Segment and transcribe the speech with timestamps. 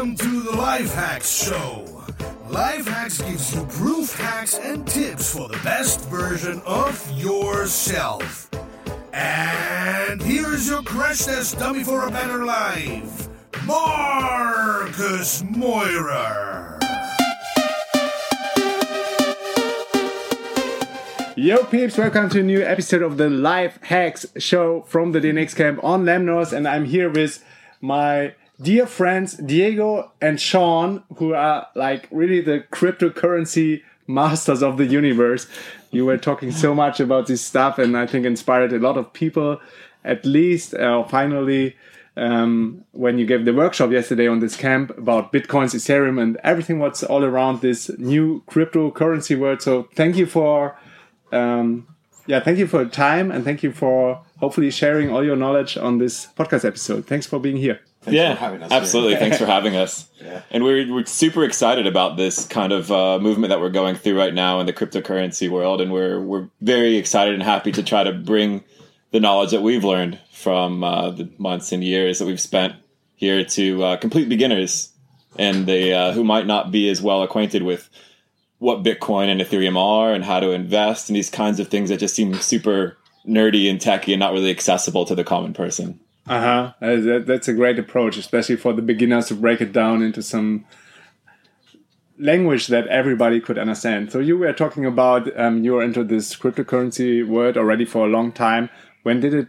[0.00, 2.02] Welcome to the Life Hackz Show.
[2.48, 8.48] Life Hackz gives you proof hacks and tips for the best version of yourself.
[9.12, 13.28] And here's your crash test dummy for a better life,
[13.66, 16.78] Marcus Meurer.
[21.36, 25.54] Yo peeps, welcome to a new episode of the Life Hackz show from the DNX
[25.54, 27.44] camp on Lemnos and I'm here with
[27.82, 34.86] my dear friends Diego and Sean who are like really the cryptocurrency masters of the
[34.86, 35.46] universe.
[35.90, 39.12] You were talking so much about this stuff and I think inspired a lot of
[39.12, 39.60] people
[40.04, 41.76] at least uh, finally
[42.16, 46.78] um, when you gave the workshop yesterday on this camp about bitcoins ethereum and everything
[46.78, 50.76] what's all around this new cryptocurrency world so thank you for
[51.32, 51.86] um,
[52.30, 55.76] yeah, thank you for your time and thank you for hopefully sharing all your knowledge
[55.76, 57.06] on this podcast episode.
[57.06, 57.80] Thanks for being here.
[58.02, 59.16] Thanks yeah, absolutely.
[59.16, 60.06] Thanks for having us.
[60.20, 60.42] Yeah.
[60.50, 64.18] And we're, we're super excited about this kind of uh, movement that we're going through
[64.18, 65.80] right now in the cryptocurrency world.
[65.80, 68.62] And we're, we're very excited and happy to try to bring
[69.12, 72.74] the knowledge that we've learned from uh, the months and years that we've spent
[73.16, 74.90] here to uh, complete beginners
[75.38, 77.88] and they uh, who might not be as well acquainted with
[78.58, 81.98] what Bitcoin and Ethereum are and how to invest and these kinds of things that
[81.98, 85.98] just seem super nerdy and techy and not really accessible to the common person.
[86.30, 86.72] Uh huh.
[86.80, 90.64] Uh, that's a great approach, especially for the beginners to break it down into some
[92.20, 94.12] language that everybody could understand.
[94.12, 98.08] So you were talking about um, you were into this cryptocurrency world already for a
[98.08, 98.70] long time.
[99.02, 99.48] When did it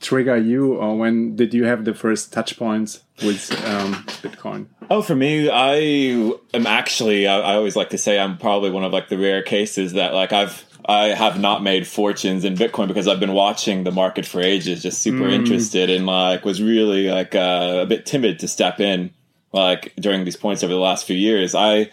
[0.00, 4.68] trigger you, or when did you have the first touch points with um, Bitcoin?
[4.88, 7.26] Oh, for me, I am actually.
[7.26, 10.14] I, I, always like to say I'm probably one of like the rare cases that
[10.14, 14.26] like I've I have not made fortunes in Bitcoin because I've been watching the market
[14.26, 15.32] for ages, just super mm.
[15.32, 19.12] interested and like was really like uh, a bit timid to step in
[19.52, 21.54] like during these points over the last few years.
[21.54, 21.90] I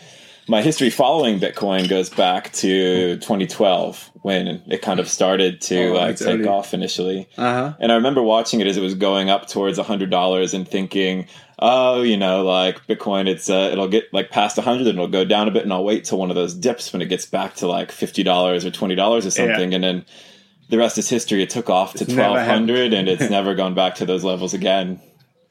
[0.47, 5.93] my history following Bitcoin goes back to 2012 when it kind of started to oh,
[5.93, 6.47] like take early.
[6.47, 7.27] off initially.
[7.37, 7.73] Uh-huh.
[7.79, 11.27] And I remember watching it as it was going up towards $100 and thinking,
[11.59, 15.25] oh, you know, like Bitcoin, it's uh, it'll get like past 100 and it'll go
[15.25, 17.55] down a bit and I'll wait till one of those dips when it gets back
[17.55, 18.25] to like $50
[18.65, 19.71] or $20 or something.
[19.71, 19.75] Yeah.
[19.75, 20.05] And then
[20.69, 21.43] the rest is history.
[21.43, 25.01] It took off to 1200 and it's never gone back to those levels again.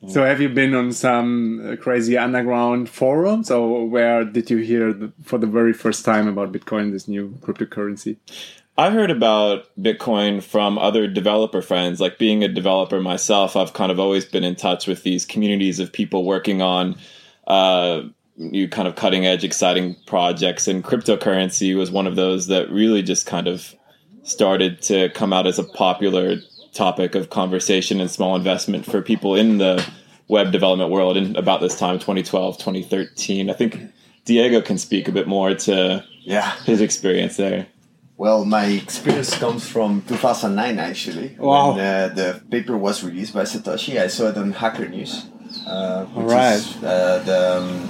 [0.09, 4.93] So have you been on some uh, crazy underground forums, or where did you hear
[4.93, 8.17] the, for the very first time about Bitcoin, this new cryptocurrency?
[8.79, 11.99] I heard about Bitcoin from other developer friends.
[11.99, 15.81] Like being a developer myself, I've kind of always been in touch with these communities
[15.81, 16.97] of people working on
[17.47, 18.03] uh,
[18.37, 20.69] new kind of cutting edge, exciting projects.
[20.69, 23.75] And cryptocurrency was one of those that really just kind of
[24.25, 26.37] started to come out as a popular
[26.76, 29.84] topic of conversation and small investment for people in the
[30.28, 33.81] web development world in about this time 2012 2013 i think
[34.25, 37.66] diego can speak a bit more to yeah his experience there
[38.16, 41.70] well my experience comes from 2009 actually wow.
[41.70, 45.26] when uh, the paper was released by satoshi i saw it on hacker news
[45.66, 46.54] uh, All right.
[46.54, 47.88] Is, uh, the, um,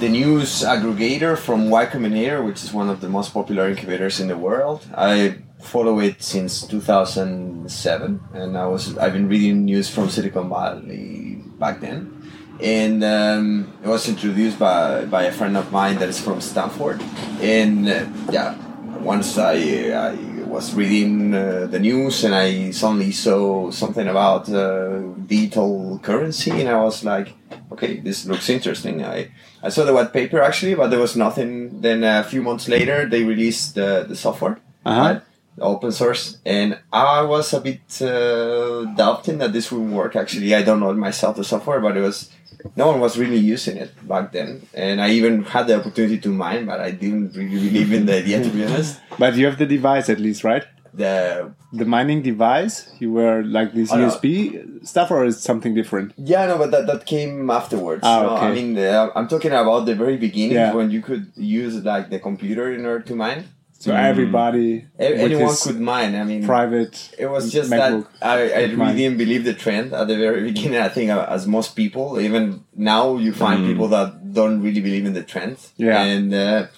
[0.00, 4.28] the news aggregator from Y Combinator, which is one of the most popular incubators in
[4.28, 4.86] the world.
[4.96, 11.42] I follow it since 2007, and I was I've been reading news from Silicon Valley
[11.58, 12.30] back then,
[12.60, 17.02] and um, it was introduced by by a friend of mine that is from Stanford,
[17.40, 18.54] and uh, yeah,
[19.00, 19.56] once I
[19.90, 26.50] I was reading uh, the news and I suddenly saw something about uh, digital currency,
[26.52, 27.34] and I was like,
[27.72, 29.04] okay, this looks interesting.
[29.04, 29.30] I
[29.62, 31.80] I saw the white paper actually, but there was nothing.
[31.80, 34.58] Then a few months later, they released the the software.
[34.84, 35.00] Uh-huh.
[35.00, 35.22] Right?
[35.60, 40.16] Open source and i was a bit uh, doubting that this would work.
[40.16, 42.30] Actually i don't know myself the software but it was
[42.76, 44.66] no one was really using it back then.
[44.74, 48.16] And i even had the opportunity to mine but i didn't really believe in the
[48.16, 49.00] idea to be honest.
[49.18, 50.64] But you have the device at least right?
[50.92, 52.88] The the mining device?
[53.00, 54.84] You were like this oh, usb no.
[54.84, 56.14] stuff or is something different?
[56.16, 58.02] Yeah no but that, that came afterwards.
[58.04, 58.46] Ah, okay.
[58.46, 60.72] i mean uh, i'm talking about the very beginning yeah.
[60.72, 63.44] when you could use like the computer in order to mine
[63.84, 64.02] so mm.
[64.02, 66.14] everybody, anyone could mine.
[66.14, 67.14] I mean, private.
[67.18, 70.42] It was just MacBook that I, I really didn't believe the trend at the very
[70.44, 70.80] beginning.
[70.80, 73.66] I think uh, as most people, even now, you find mm.
[73.66, 75.58] people that don't really believe in the trend.
[75.76, 76.02] Yeah.
[76.02, 76.68] And uh,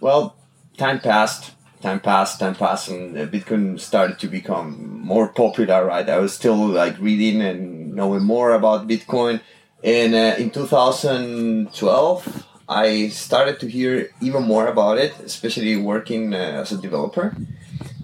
[0.00, 0.36] well,
[0.76, 1.52] time passed.
[1.80, 5.86] Time passed, time passed, and uh, Bitcoin started to become more popular.
[5.86, 9.40] Right, I was still like reading and knowing more about Bitcoin.
[9.82, 16.62] And uh, in 2012, I started to hear even more about it, especially working uh,
[16.62, 17.36] as a developer.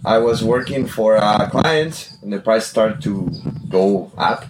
[0.04, 3.30] I was working for a client, and the price started to
[3.68, 4.46] go up,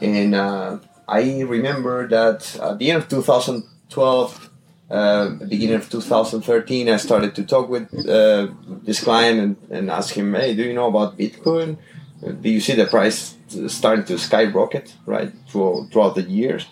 [0.00, 4.50] and uh, I remember that at the end of 2012,
[4.90, 8.48] uh, beginning of 2013, I started to talk with uh,
[8.82, 11.78] this client and, and ask him, hey, do you know about Bitcoin?
[12.20, 13.36] Do you see the price
[13.68, 16.66] starting to skyrocket, right, throughout, throughout the years?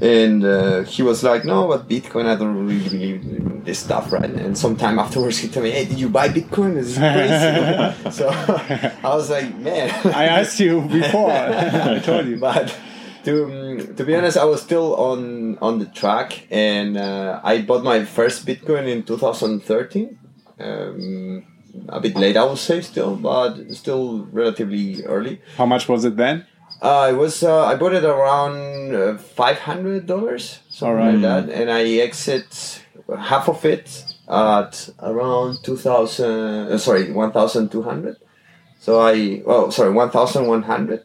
[0.00, 4.12] And uh, he was like, no, but Bitcoin, I don't really believe in this stuff,
[4.12, 4.24] right?
[4.24, 6.74] And sometime afterwards, he told me, hey, did you buy Bitcoin?
[6.74, 8.10] This is crazy.
[8.16, 8.28] so
[9.08, 9.90] I was like, man.
[10.06, 11.30] I asked you before.
[11.30, 12.38] I told you.
[12.38, 12.74] but
[13.24, 17.62] to um, to be honest, I was still on on the track, and uh, I
[17.62, 20.18] bought my first Bitcoin in 2013.
[20.58, 21.44] Um,
[21.88, 25.40] a bit late, I would say, still, but still relatively early.
[25.56, 26.46] How much was it then?
[26.82, 31.14] Uh, it was uh, I bought it around uh, five hundred dollars, something Alright.
[31.18, 32.82] like that, and I exit
[33.18, 36.72] half of it at around two thousand.
[36.72, 38.16] Uh, sorry, one thousand two hundred.
[38.78, 41.02] So I well, sorry, one thousand one hundred,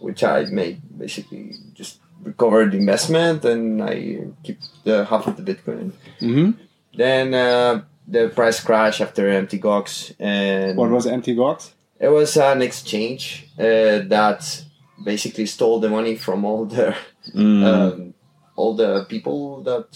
[0.00, 5.42] which I made basically just recovered the investment, and I keep the half of the
[5.54, 5.92] Bitcoin.
[6.18, 6.50] hmm
[6.96, 9.52] Then uh, the price crash after Mt.
[9.62, 11.26] Gox, and What was Mt.
[11.38, 11.70] Gox?
[12.00, 14.64] it was an exchange uh, that
[15.04, 16.94] basically stole the money from all the
[17.34, 17.64] Mm.
[17.64, 18.14] um,
[18.56, 19.86] all the people that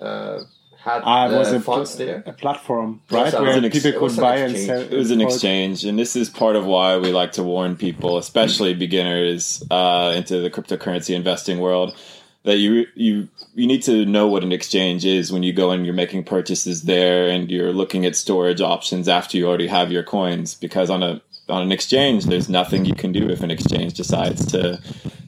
[0.00, 0.40] uh,
[0.84, 2.22] had Ah, the was a, funds pl- there.
[2.26, 3.32] a platform, right?
[3.32, 4.80] Where an ex- people could an buy and sell.
[4.80, 8.18] It was an exchange, and this is part of why we like to warn people,
[8.18, 11.96] especially beginners uh, into the cryptocurrency investing world,
[12.44, 15.84] that you you you need to know what an exchange is when you go and
[15.84, 20.02] you're making purchases there, and you're looking at storage options after you already have your
[20.04, 23.94] coins, because on a on an exchange, there's nothing you can do if an exchange
[23.94, 24.80] decides to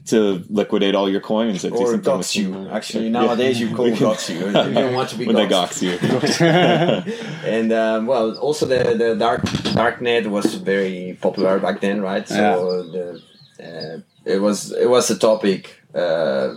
[0.07, 2.51] to liquidate all your coins or, do Or dox you.
[2.51, 2.67] them.
[2.71, 3.21] Actually, Yeah.
[3.21, 4.39] nowadays you call dox you.
[4.47, 5.81] You don't want to be when they doxed.
[5.83, 7.13] gox you.
[7.45, 9.41] And um, well, also the the dark
[9.73, 12.27] dark net was very popular back then, right?
[12.27, 13.21] So the
[13.63, 15.61] uh, it was it was a topic
[15.95, 16.53] uh,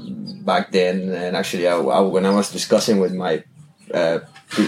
[0.50, 3.42] back then, and actually, I, I, when I was discussing with my
[3.92, 4.18] uh,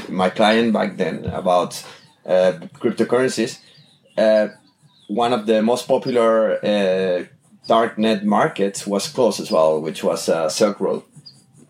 [0.09, 1.83] my client back then about
[2.27, 3.59] uh, cryptocurrencies,
[4.19, 4.49] uh,
[5.09, 7.25] one of the most popular uh,
[7.69, 11.03] darknet markets was closed as well, which was uh, Silk Road.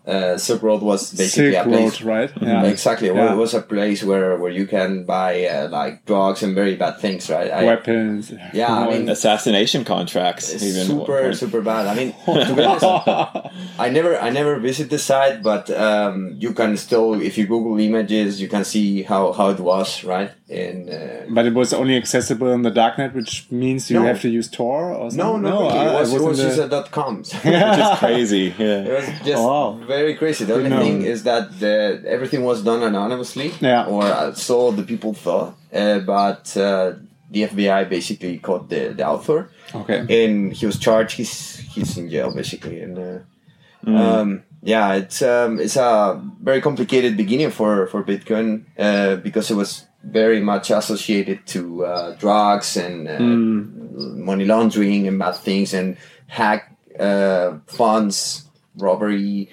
[0.05, 2.01] Uh, Silk Road was basically Silk a place.
[2.01, 2.31] Road, right?
[2.41, 2.63] Yeah.
[2.63, 3.11] Exactly.
[3.11, 3.33] Well, Yeah.
[3.33, 6.97] it was a place where, where you can buy uh, like drugs and very bad
[6.99, 7.51] things, right?
[7.51, 8.31] I, Weapons.
[8.53, 11.87] Yeah, I mean, Assassination contracts, even super super bad.
[11.87, 12.85] I mean, to be honest,
[13.77, 17.77] I never I never visit the site, but um, you can still if you Google
[17.77, 20.31] images, you can see how, how it was, right?
[20.49, 24.05] And uh, But it was only accessible on the darknet, which means you No.
[24.05, 25.17] have to use Tor or something.
[25.17, 27.23] no, no, really, ah, it was, it in was the- just a dot com.
[27.25, 28.53] So which is crazy.
[28.57, 28.87] Yeah.
[28.89, 29.79] It was just Wow.
[29.85, 30.45] very crazy.
[30.45, 30.79] The only know.
[30.81, 33.85] thing is that the, everything was done anonymously, Yeah.
[33.87, 35.55] or uh, so the people thought.
[35.73, 36.93] Uh, but uh,
[37.29, 39.99] the FBI basically caught the, the author, Okay.
[40.25, 41.17] and he was charged.
[41.17, 43.19] He's he's in jail basically, and uh,
[43.85, 49.55] um, yeah, it's um, it's a very complicated beginning for for Bitcoin uh, because it
[49.55, 53.19] was very much associated to uh, drugs and uh,
[54.15, 55.97] money laundering and bad things and
[56.27, 58.45] hack uh, funds,
[58.77, 59.49] robbery,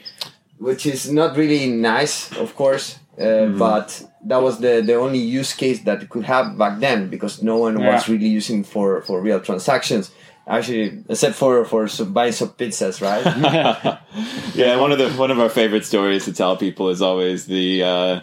[0.58, 2.99] which is not really nice, of course.
[3.19, 7.08] Uh, But that was the, the only use case that it could have back then
[7.11, 10.11] because no one was really using for, for real transactions.
[10.47, 13.25] Actually, except for for some, buying some pizzas, right?
[14.55, 17.83] yeah, one of the one of our favorite stories to tell people is always the
[17.83, 18.21] uh,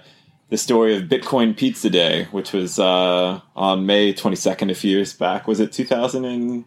[0.51, 4.91] the story of Bitcoin Pizza Day, which was uh, on May twenty second a few
[4.91, 5.47] years back.
[5.47, 6.65] Was it two thousand and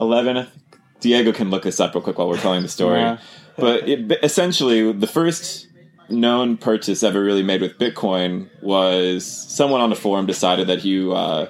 [0.00, 0.48] eleven?
[0.98, 3.00] Diego can look this up real quick while we're telling the story.
[3.00, 3.18] Yeah.
[3.56, 5.68] But it, essentially, the first
[6.08, 11.08] known purchase ever really made with Bitcoin was someone on the forum decided that he
[11.08, 11.46] uh,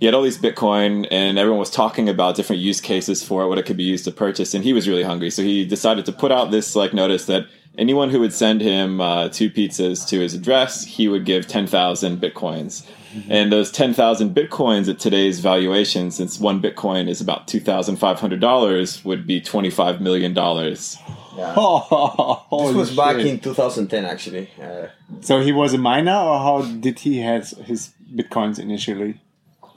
[0.00, 3.48] he had all these Bitcoin and everyone was talking about different use cases for it,
[3.48, 6.06] what it could be used to purchase, and he was really hungry, so he decided
[6.06, 7.46] to put out this like notice that
[7.78, 11.66] anyone who would send him uh, two pizzas to his address, he would give ten
[11.66, 12.84] thousand Bitcoins.
[13.30, 17.96] And those ten thousand bitcoins at today's valuation, since one bitcoin is about two thousand
[17.96, 20.98] five hundred dollars, would be twenty five million dollars.
[21.36, 21.54] Yeah.
[21.56, 24.50] Oh, This was back in 2010, actually.
[24.60, 24.88] Uh,
[25.20, 29.20] So he was a miner, or how did he have his bitcoins initially?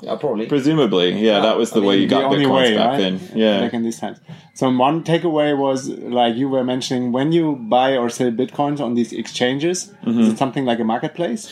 [0.01, 0.48] Yeah, probably.
[0.48, 2.98] Presumably, yeah, that was the I way mean, you got bitcoins way, back right?
[3.00, 3.20] then.
[3.36, 4.20] Yeah, Back in these times.
[4.55, 8.96] So one takeaway was like you were mentioning when you buy or sell bitcoins on
[8.96, 10.20] these exchanges, Mm-hmm.
[10.22, 11.50] is it something like a marketplace?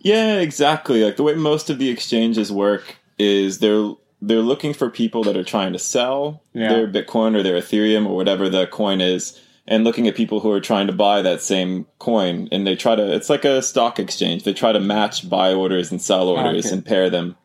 [0.00, 1.04] Yeah, exactly.
[1.04, 5.36] Like the way most of the exchanges work is they're they're looking for people that
[5.36, 6.68] are trying to sell Yeah.
[6.68, 10.50] their Bitcoin or their Ethereum or whatever the coin is, and looking at people who
[10.52, 13.12] are trying to buy that same coin, and they try to.
[13.14, 14.44] It's like a stock exchange.
[14.44, 16.74] They try to match buy orders and sell orders okay.
[16.74, 17.36] and pair them,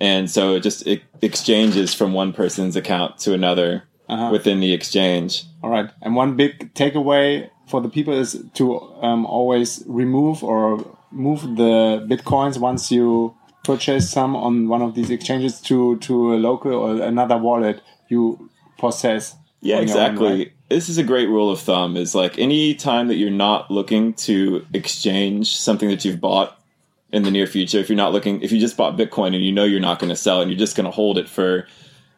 [0.00, 3.84] and so it just it exchanges from one person's account to another.
[4.32, 5.44] within the exchange.
[5.62, 5.90] All right.
[6.00, 12.06] And one big takeaway for the people is to um, always remove or move the
[12.08, 17.02] bitcoins once you purchase some on one of these exchanges to to a local or
[17.02, 19.36] another wallet you possess.
[19.60, 20.28] Yeah, your own, exactly.
[20.28, 20.52] right?
[20.70, 24.14] This is a great rule of thumb is like any time that you're not looking
[24.14, 26.57] to exchange something that you've bought
[27.12, 29.52] in the near future, if you're not looking if you just bought Bitcoin and you
[29.52, 31.66] know you're not going to sell and you're just going to hold it for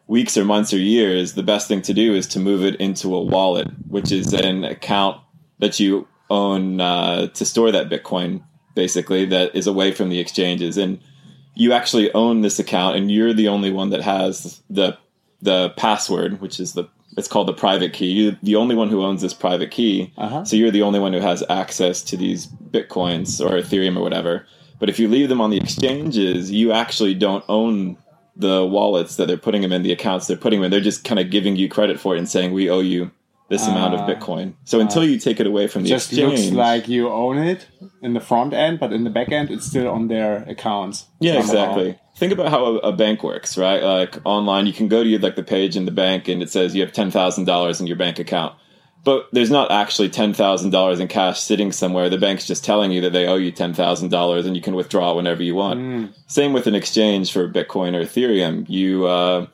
[0.07, 3.15] weeks or months or years, the best thing to do is to move it into
[3.15, 5.21] a wallet, which is an account
[5.59, 8.43] that you own uh, to store that Bitcoin,
[8.75, 10.77] basically, that is away from the exchanges.
[10.77, 10.99] And
[11.55, 14.97] you actually own this account, and you're the only one that has the
[15.41, 16.85] the password, which is the
[17.17, 18.07] it's called the private key.
[18.11, 20.45] You're the only one who owns this private key, Uh-huh.
[20.45, 24.45] so you're the only one who has access to these bitcoins or Ethereum or whatever.
[24.81, 27.97] But if you leave them on the exchanges, you actually don't own
[28.35, 30.71] the wallets that they're putting them in, the accounts they're putting them in.
[30.71, 33.11] They're just kind of giving you credit for it and saying, we owe you
[33.49, 34.07] this amount of Ah.
[34.07, 34.53] Bitcoin.
[34.63, 36.39] So until you take it away from the Just exchange.
[36.39, 37.67] looks like you own it
[38.01, 41.05] in the front end, but in the back end, it's still on their accounts.
[41.19, 41.99] Yeah, exactly.
[42.15, 43.83] Think about how a, a bank works, right?
[43.83, 46.49] Like online, you can go to your, like the page in the bank, and it
[46.49, 48.55] says you have ten thousand dollars in your bank account,
[49.03, 52.09] but there's not actually ten thousand dollars in cash sitting somewhere.
[52.09, 54.75] The bank's just telling you that they owe you ten thousand dollars, and you can
[54.75, 55.79] withdraw whenever you want.
[55.79, 56.13] Mm.
[56.27, 58.65] Same with an exchange for Bitcoin or Ethereum.
[58.69, 59.47] You, uh,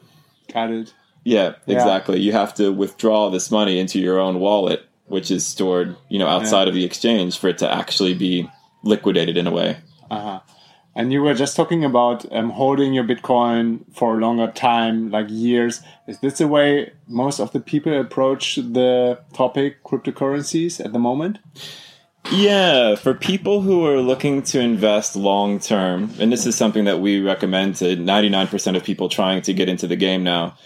[0.50, 0.94] it.
[1.24, 1.76] yeah, Yeah.
[1.76, 2.20] exactly.
[2.20, 6.28] You have to withdraw this money into your own wallet, which is stored, you know,
[6.28, 8.50] outside of the exchange for it to actually be
[8.84, 9.78] liquidated in a way.
[10.10, 10.40] Uh-huh.
[10.98, 15.28] And you were just talking about um, holding your Bitcoin for a longer time, like
[15.30, 15.84] years.
[16.08, 21.38] Is this the way most of the people approach the topic cryptocurrencies at the moment?
[22.32, 27.00] Yeah, for people who are looking to invest long term, and this is something that
[27.00, 30.58] we recommend to 99% of people trying to get into the game now,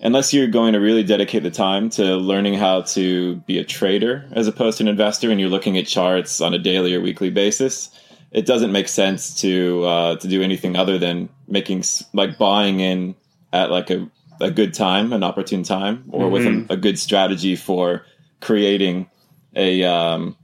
[0.00, 4.26] unless you're going to really dedicate the time to learning how to be a trader
[4.32, 7.28] as opposed to an investor and you're looking at charts on a daily or weekly
[7.28, 7.90] basis,
[8.34, 13.14] it doesn't make sense to uh, to do anything other than making like buying in
[13.52, 14.10] at like a,
[14.40, 18.04] a good time, an opportune time, or with a, a good strategy for
[18.40, 19.08] creating
[19.54, 20.36] a um,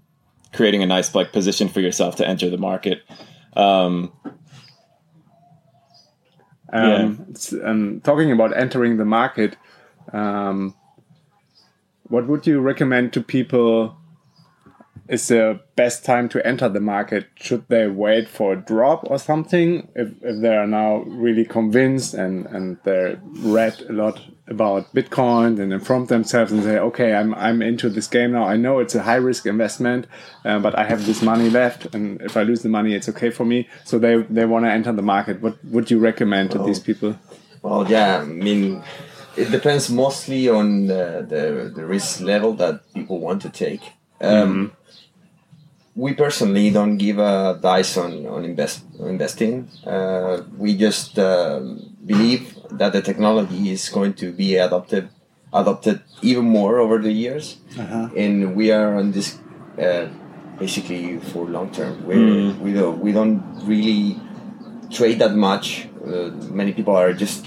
[0.52, 3.02] creating a nice like position for yourself to enter the market.
[3.56, 4.12] Um,
[6.72, 9.56] Um, um, talking about entering the market,
[10.12, 10.74] um,
[12.04, 13.96] what would you recommend to people?
[15.10, 17.26] Is the best time to enter the market?
[17.34, 19.88] Should they wait for a drop or something?
[19.96, 25.60] If, if they are now really convinced and, and they read a lot about Bitcoin
[25.60, 28.44] and inform themselves and say, okay, I'm, I'm into this game now.
[28.44, 30.06] I know it's a high risk investment,
[30.44, 31.92] uh, but I have this money left.
[31.92, 33.68] And if I lose the money, it's okay for me.
[33.84, 35.42] So they, they want to enter the market.
[35.42, 37.18] What would you recommend to these people?
[37.62, 38.84] Well, yeah, I mean,
[39.36, 43.82] it depends mostly on the, the, the risk level that people want to take.
[44.20, 44.72] Um,
[46.04, 49.68] We personally don't give advice on, on, invest, on investing.
[49.86, 52.42] Uh, we just um, believe
[52.80, 55.04] that the technology is going to be adopted
[55.52, 57.58] adopted even more over the years,
[58.22, 59.28] and we are on this
[59.86, 60.06] uh,
[60.58, 61.92] basically for long term.
[62.06, 62.16] We
[62.64, 63.42] we don't we don't
[63.72, 64.16] really
[64.90, 65.88] trade that much.
[66.06, 66.30] Uh,
[66.60, 67.44] many people are just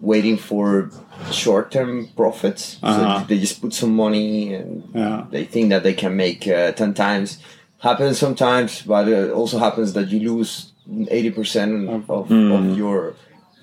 [0.00, 0.90] waiting for
[1.32, 2.78] short term profits.
[2.82, 3.20] Uh-huh.
[3.20, 5.26] So they just put some money and Yeah.
[5.30, 7.38] they think that they can make uh, 10 times.
[7.80, 13.14] Happens sometimes, but it also happens that you lose 80% of, of your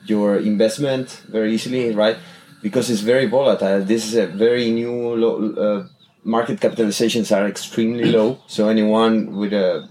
[0.05, 2.17] your investment very easily, right?
[2.61, 3.83] Because it's very volatile.
[3.83, 5.33] This is a very new low,
[5.65, 5.87] uh,
[6.23, 8.39] market capitalizations are extremely low.
[8.47, 9.87] So anyone with a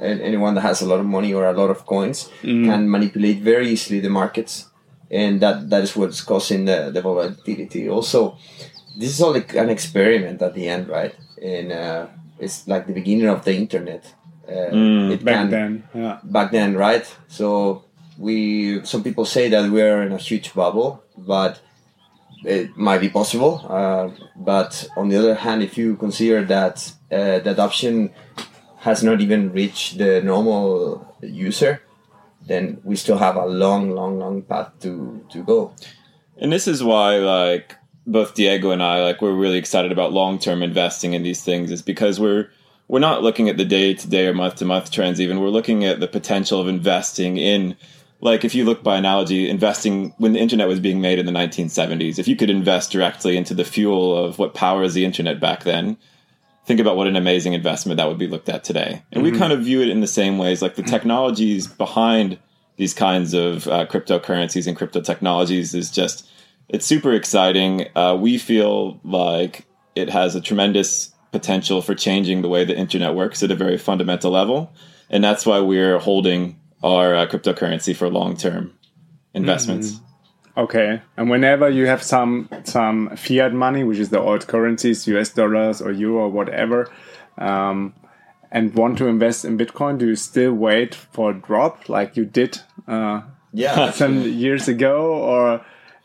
[0.00, 3.68] anyone that has a lot of money or a lot of coins can manipulate very
[3.68, 4.68] easily the markets
[5.10, 8.36] and that that is what's causing the, the volatility also
[8.96, 12.06] this is all like an experiment at the end right and uh,
[12.38, 14.14] it's like the beginning of the internet.
[14.48, 16.18] Uh, it Back can- then, yeah.
[16.24, 17.06] back then right?
[17.28, 17.84] So
[18.18, 21.60] we some people say that we're in a huge bubble but
[22.44, 23.64] it might be possible.
[23.68, 28.10] Uh, but on the other hand if you consider that uh, the adoption
[28.78, 31.82] has not even reached the normal user
[32.46, 35.72] then we still have a long long long path to to go.
[36.40, 37.74] And this is why, like,
[38.08, 41.70] both Diego and I, like, we're really excited about long term investing in these things,
[41.70, 42.48] is because we're
[42.88, 45.20] we're not looking at the day to day or month to month trends.
[45.20, 47.76] Even we're looking at the potential of investing in,
[48.20, 51.32] like, if you look by analogy, investing when the internet was being made in the
[51.32, 52.18] 1970s.
[52.18, 55.98] If you could invest directly into the fuel of what powers the internet back then,
[56.64, 59.02] think about what an amazing investment that would be looked at today.
[59.12, 62.38] And we kind of view it in the same ways, like the technologies behind
[62.76, 66.28] these kinds of uh, cryptocurrencies and crypto technologies is just
[66.68, 67.86] it's super exciting.
[67.94, 73.14] Uh, we feel like it has a tremendous potential for changing the way the internet
[73.14, 74.72] works at a very fundamental level,
[75.10, 78.72] and that's why we're holding our uh, cryptocurrency for long term
[79.34, 80.00] investments.
[80.56, 85.30] Okay, and whenever you have some some fiat money, which is the old currencies, US
[85.30, 86.90] dollars or euro or whatever,
[87.38, 87.94] um,
[88.50, 92.24] and want to invest in Bitcoin, do you still wait for a drop like you
[92.24, 92.58] did
[92.88, 93.20] uh,
[93.52, 95.62] Yeah, some years ago, or i-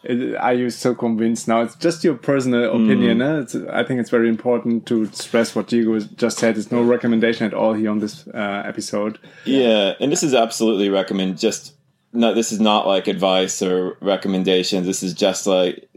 [0.10, 1.62] are you so convinced now?
[1.62, 3.22] It's just your personal opinion.
[3.22, 3.39] eh?
[3.39, 6.57] It's, I think it's very important to stress what Diego just said.
[6.57, 9.19] It's no recommendation at all here on this uh, episode.
[9.45, 11.39] Yeah, and this is absolutely recommend.
[11.39, 11.74] Just
[12.12, 14.86] no, this is not like advice or recommendations.
[14.86, 15.88] This is just like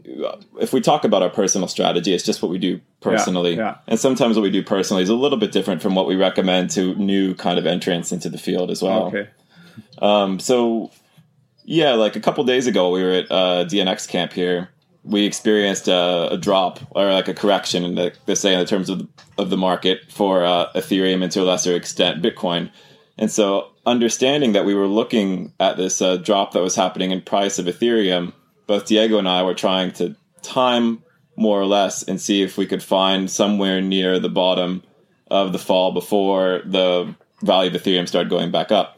[0.59, 3.55] if we talk about our personal strategy, it's just what we do personally.
[3.55, 3.77] yeah.
[3.87, 6.69] And sometimes what we do personally is a little bit different from what we recommend
[6.71, 9.07] to new kind of entrants into the field as well.
[9.07, 9.29] Okay.
[9.99, 10.91] Um, so
[11.67, 14.69] yeah, like a couple days ago, we were at uh, DNX camp here.
[15.03, 18.65] We experienced uh, a drop or like a correction in the, the say in the
[18.65, 19.07] terms of the,
[19.37, 22.71] of the market for uh, Ethereum and to a lesser extent Bitcoin.
[23.17, 27.21] And so, understanding that we were looking at this uh, drop that was happening in
[27.21, 28.31] price of Ethereum,
[28.65, 31.03] both Diego and I were trying to time
[31.35, 34.83] more or less and see if we could find somewhere near the bottom
[35.29, 38.97] of the fall before the value of Ethereum started going back up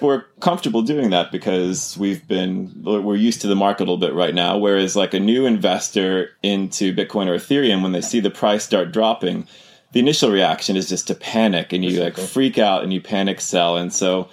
[0.00, 4.14] we're comfortable doing that because we've been we're used to the market a little bit
[4.14, 4.58] right now.
[4.58, 8.92] Whereas like a new investor into bitcoin or ethereum when they see the price start
[8.92, 9.46] dropping
[9.92, 13.40] the initial reaction is just to panic and you like freak out and you panic
[13.40, 13.76] sell.
[13.76, 14.28] And so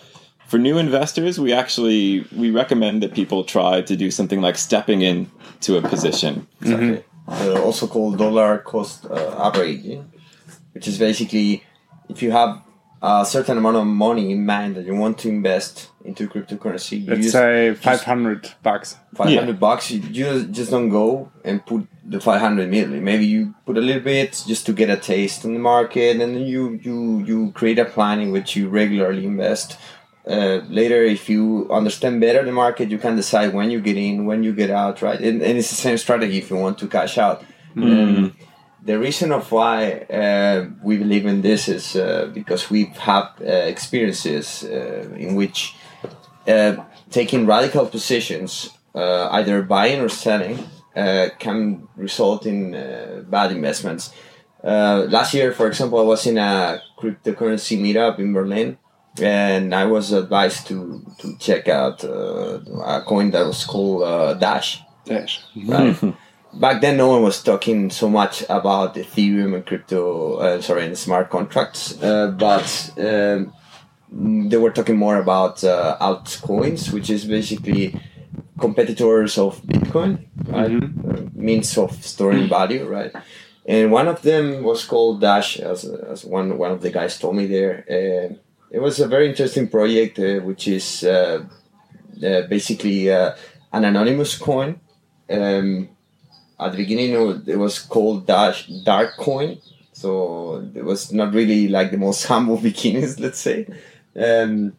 [0.47, 5.01] for new investors we actually we recommend that people try to do something like stepping
[5.01, 5.29] in
[5.61, 6.47] to a position.
[6.61, 7.03] Exactly.
[7.27, 10.09] Uh, also called dollar cost uh, averaging,
[10.73, 11.63] which is basically
[12.07, 12.61] if you have
[13.01, 17.09] a certain amount of money in mind that you want to invest into cryptocurrency, you
[17.11, 18.95] Let's use say 500 bucks.
[19.15, 19.51] 500 Yeah.
[19.53, 22.99] bucks, you just, just don't go and put the 500 immediately.
[22.99, 26.21] Maybe you put a little bit just to get a taste in the market, and
[26.21, 29.77] then you, you, you create a plan in which you regularly invest.
[30.25, 34.25] Uh, later, if you understand better the market, you can decide when you get in,
[34.25, 35.19] when you get out, right?
[35.19, 37.43] And, and it's the same strategy if you want to cash out.
[37.77, 38.35] Um,
[38.83, 43.45] the reason of why uh, we believe in this is uh, because we've had uh,
[43.45, 45.75] experiences uh, in which
[46.47, 46.75] uh,
[47.11, 50.59] taking radical positions, uh, either buying or selling,
[50.95, 54.11] uh, can result in uh, bad investments.
[54.63, 58.77] Uh, last year, for example, I was in a cryptocurrency meetup in Berlin,
[59.21, 64.33] and I was advised to to check out uh, a coin that was called uh,
[64.35, 65.41] Dash Dash.
[65.65, 65.95] right?
[66.59, 70.97] Back then, no one was talking so much about Ethereum and crypto, uh, sorry, and
[70.97, 73.53] smart contracts, uh, but um,
[74.11, 77.99] they were talking more about uh, altcoins, which is basically
[78.59, 80.71] competitors of Bitcoin, right?
[80.71, 83.11] Uh, means of storing value, right?
[83.65, 87.35] And one of them was called Dash, as, as one one of the guys told
[87.35, 88.37] me there.
[88.69, 91.45] It was a very interesting project, uh, which is uh,
[92.23, 93.35] uh, basically uh,
[93.71, 94.79] an anonymous coin.
[95.29, 95.89] Um,
[96.59, 97.11] at the beginning,
[97.47, 99.59] it was, called Dash Dark Coin,
[99.93, 103.67] so it was not really like the most humble beginnings, let's say.
[104.15, 104.73] Um,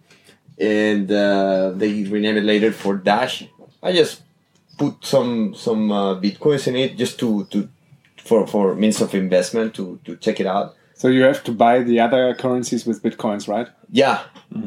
[0.59, 3.47] and uh, they renamed it later for Dash.
[3.83, 4.23] I just
[4.77, 7.69] put some some uh, bitcoins in it just to to
[8.17, 10.75] for for means of investment to to check it out.
[10.99, 13.69] So you have to buy the other currencies with bitcoins, right?
[13.89, 14.25] Yeah,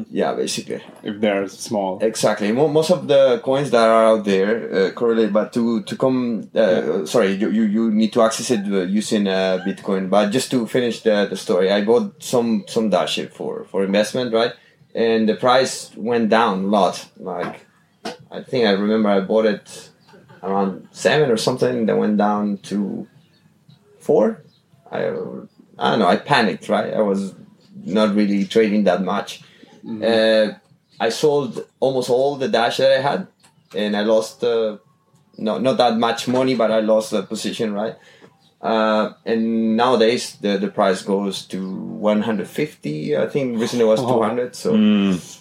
[0.09, 0.81] yeah, basically.
[1.03, 1.99] If they're small.
[2.01, 2.53] Exactly.
[2.53, 7.05] Most of the coins that are out there uh, correlate, but to to come, uh,
[7.05, 10.09] sorry, you, you you need to access it uh, using uh, Bitcoin.
[10.09, 14.33] But just to finish the, the story, I bought some some Dash for for investment,
[14.33, 14.53] right?
[14.95, 17.09] And the price went down a lot.
[17.17, 17.65] Like
[18.31, 19.89] I think I remember I bought it
[20.41, 21.87] around seven or something.
[21.87, 23.05] That went down to
[23.99, 24.45] four.
[24.89, 25.11] I
[25.77, 26.07] I don't know.
[26.07, 26.93] I panicked, right?
[26.93, 27.33] I was
[27.83, 29.41] not really trading that much.
[30.03, 30.53] Uh,
[30.99, 33.27] I sold almost all the dash that I had,
[33.75, 34.77] and I lost uh,
[35.37, 37.95] no not that much money, but I lost the position, right?
[38.61, 43.17] Uh, and nowadays the, the price goes to 150.
[43.17, 44.19] I think recently it was Oh.
[44.19, 44.55] 200.
[44.55, 44.75] So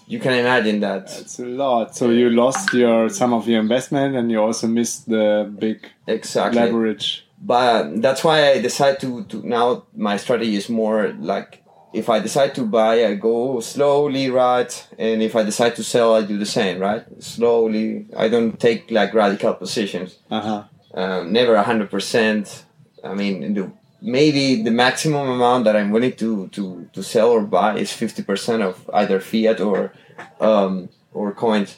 [0.06, 1.94] you can imagine that It's a lot.
[1.94, 6.60] So you lost your some of your investment, and you also missed the big exactly.
[6.60, 7.26] leverage.
[7.40, 11.60] But that's why I decide to, to now my strategy is more like
[11.92, 14.88] if I decide to buy, I go slowly, right?
[14.98, 17.04] And if I decide to sell, I do the same, right?
[17.22, 18.06] Slowly.
[18.16, 20.18] I don't take like radical positions.
[20.30, 20.64] Uh huh.
[20.94, 22.64] Um, never a hundred percent.
[23.02, 23.72] I mean, the,
[24.02, 28.22] maybe the maximum amount that I'm willing to to, to sell or buy is fifty
[28.22, 29.92] percent of either fiat or
[30.40, 31.76] um, or coins.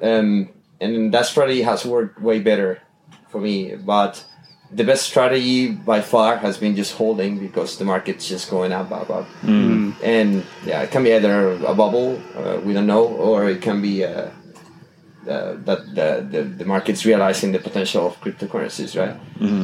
[0.00, 2.80] Um, and that strategy has worked way better
[3.28, 3.74] for me.
[3.76, 4.24] But
[4.74, 8.90] the best strategy by far has been just holding because the market's just going up,
[8.90, 9.26] up, up.
[10.02, 13.82] And yeah, it can be either a bubble, uh, we don't know, or it can
[13.82, 14.30] be uh,
[15.28, 19.16] uh, that the, the, the market's realizing the potential of cryptocurrencies, right?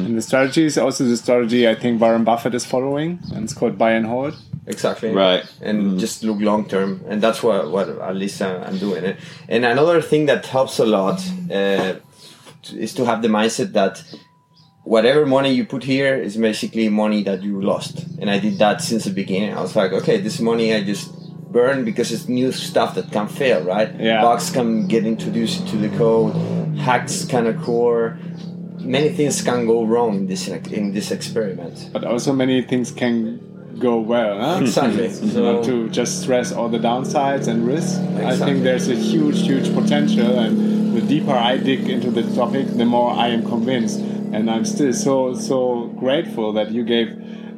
[0.05, 3.53] And the strategy is also the strategy I think Warren Buffett is following, and it's
[3.53, 4.37] called buy and hold.
[4.67, 5.11] Exactly.
[5.11, 5.43] Right.
[5.61, 9.17] And just look long term, and that's what what at least I'm doing.
[9.47, 11.19] And another thing that helps a lot
[11.51, 11.95] uh,
[12.73, 14.03] is to have the mindset that
[14.89, 18.07] whatever money you put here is basically money that you lost.
[18.19, 19.53] And I did that since the beginning.
[19.55, 21.07] I was like, okay, this money I just
[21.51, 23.93] burn because it's new stuff that can fail, right?
[23.99, 24.23] Yeah.
[24.23, 26.33] Bugs can get introduced into the code,
[26.75, 28.17] hacks can occur.
[28.79, 31.89] Many things can go wrong in this in this experiment.
[31.93, 33.15] But also many things can
[33.77, 34.39] go well.
[34.41, 34.59] Huh?
[34.61, 35.09] Exactly.
[35.33, 37.99] So Not to just stress all the downsides and risks.
[38.31, 42.65] I think there's a huge, huge potential, and the deeper I dig into the topic,
[42.81, 43.99] the more I am convinced.
[44.33, 47.07] And I'm still so so grateful that you gave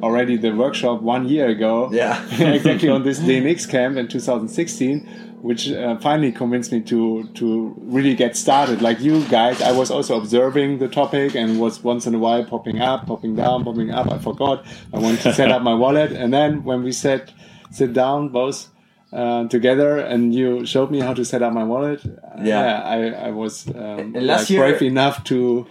[0.02, 1.88] already the workshop one year ago.
[1.92, 2.22] Yeah.
[2.52, 5.06] exactly on this DNX camp in 2016,
[5.42, 8.82] which uh, finally convinced me to to really get started.
[8.82, 12.44] Like you guys, I was also observing the topic and was once in a while
[12.44, 14.10] popping up, popping down, popping up.
[14.10, 14.66] I forgot.
[14.92, 17.32] I wanted to set up my wallet, and then when we sat
[17.70, 18.68] sit down both.
[19.12, 22.00] Uh, together, and you showed me how to set up my wallet.
[22.42, 22.80] Yeah.
[22.80, 25.66] I, I was um, like, year- brave enough to.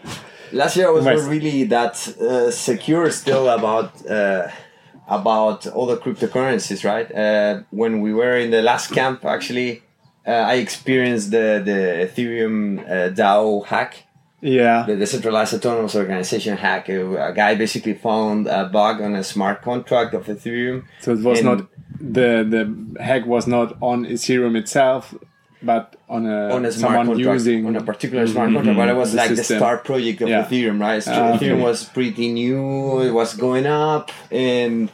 [0.54, 4.50] Last year I was not really that uh, secure still about uh,
[5.08, 7.10] about all the cryptocurrencies, right?
[7.14, 9.82] Uh, when we were in the last camp, actually,
[10.28, 14.06] uh, I experienced the the Ethereum uh, DAO hack,
[14.42, 16.90] Yeah, the decentralized autonomous organization hack.
[16.90, 20.84] A, a guy basically found a bug on a smart contract of Ethereum.
[21.00, 21.60] so it was not
[22.00, 25.16] the the hack was not on Ethereum itself,
[25.64, 28.90] but on a, on a smart someone contract, using on a particular smart contract, but
[28.90, 29.58] it was the like the system.
[29.58, 30.44] star project of Yeah.
[30.46, 31.02] Ethereum, right?
[31.04, 31.64] So Ah, Ethereum okay.
[31.70, 34.90] was pretty new; it was going up, and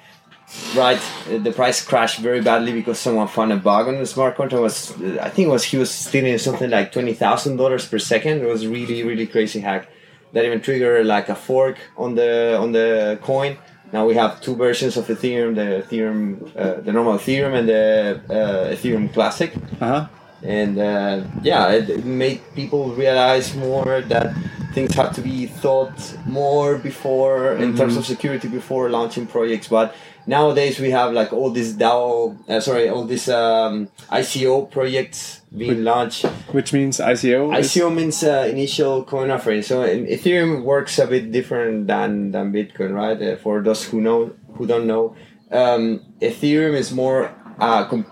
[0.76, 1.00] right,
[1.32, 4.62] uh, the price crashed very badly because someone found a bug on the smart contract.
[4.62, 8.00] Was uh, I think it was he was stealing something like twenty thousand dollars per
[8.00, 8.42] second.
[8.42, 9.90] It was really really crazy hack
[10.34, 13.58] that even triggered like a fork on the on the coin.
[13.94, 18.22] Now we have two versions of Ethereum: the Ethereum, uh, the normal Ethereum, and the
[18.30, 20.08] uh, Ethereum Classic Uh-huh.
[20.44, 24.36] And uh, yeah, it, made people realize more that
[24.74, 29.68] things have to be thought more before in terms of security before launching projects.
[29.68, 29.96] But
[30.28, 35.84] nowadays we have like all these DAO, uh, sorry, all these um, ICO projects being
[35.84, 36.26] launched.
[36.52, 37.58] Which means ICO.
[37.58, 39.64] is- ICO means uh, initial coin offering.
[39.64, 43.20] So um, Ethereum works a bit different than than Bitcoin, right?
[43.20, 45.16] Uh, for those who know who don't know,
[45.52, 48.06] um, Ethereum is more a com-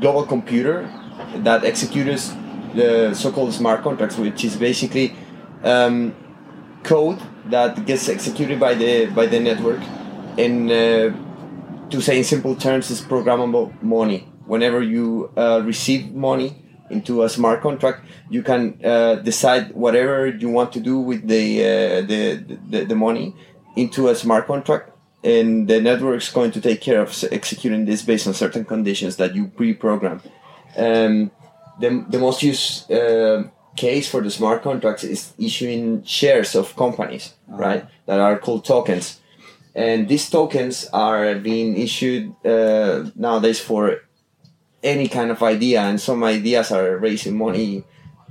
[0.00, 0.90] global computer
[1.44, 2.32] that executes
[2.74, 5.14] the so-called smart contracts, which is basically
[5.62, 6.14] um,
[6.82, 9.80] code that gets executed by the by the network,
[10.38, 11.12] and uh,
[11.90, 14.28] to say in simple terms, is programmable money.
[14.46, 16.56] Whenever you uh, receive money
[16.90, 21.60] into a smart contract, you can uh, decide whatever you want to do with the,
[21.62, 23.34] uh, the, the the money
[23.76, 24.90] into a smart contract,
[25.22, 29.16] and the network is going to take care of executing this based on certain conditions
[29.16, 30.20] that you pre-program.
[30.76, 31.30] Um,
[31.80, 33.44] the, the most used uh,
[33.76, 37.84] case for the smart contracts is issuing shares of companies, right?
[38.06, 39.20] That are called tokens.
[39.74, 44.00] And these tokens are being issued uh, nowadays for
[44.82, 47.82] any kind of idea, and some ideas are raising money,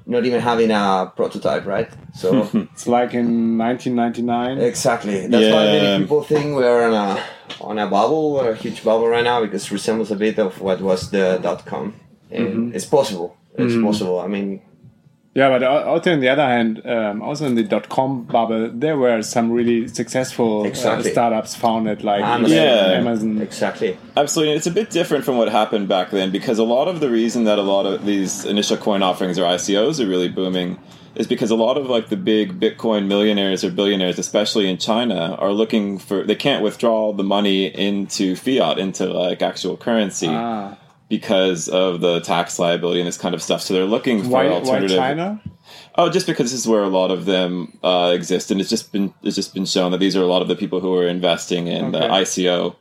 [0.05, 1.89] not even having a prototype, right?
[2.15, 4.59] So It's like in 1999.
[4.59, 7.23] exactly, that's why many people think we're on a
[7.59, 10.79] on a bubble, a huge bubble right now, because it resembles a bit of what
[10.79, 11.93] was the dot com,
[12.33, 13.37] and it's possible.
[13.57, 14.19] It's possible.
[14.19, 14.61] I mean,
[15.35, 18.97] Yeah, but also on the other hand, um, also in the dot com bubble, there
[18.97, 22.57] were some really successful uh, startups founded, like Amazon.
[22.57, 22.99] Yeah.
[23.01, 23.41] Amazon.
[23.41, 23.97] exactly.
[24.15, 24.55] Absolutely.
[24.55, 27.45] It's a bit different from what happened back then because a lot of the reason
[27.45, 30.77] that a lot of these initial coin offerings or ICOs are really booming
[31.15, 35.35] is because a lot of like the big Bitcoin millionaires or billionaires, especially in China,
[35.39, 40.75] are looking for they can't withdraw the money into fiat, into like actual currency Ah,
[41.09, 43.61] because of the tax liability and this kind of stuff.
[43.61, 45.41] So they're looking for why, why alternative China?
[45.95, 48.91] Oh, just because this is where a lot of them uh, exist, and it's just
[48.91, 51.07] been it's just been shown that these are a lot of the people who are
[51.07, 52.13] investing in the Okay.
[52.23, 52.75] ICO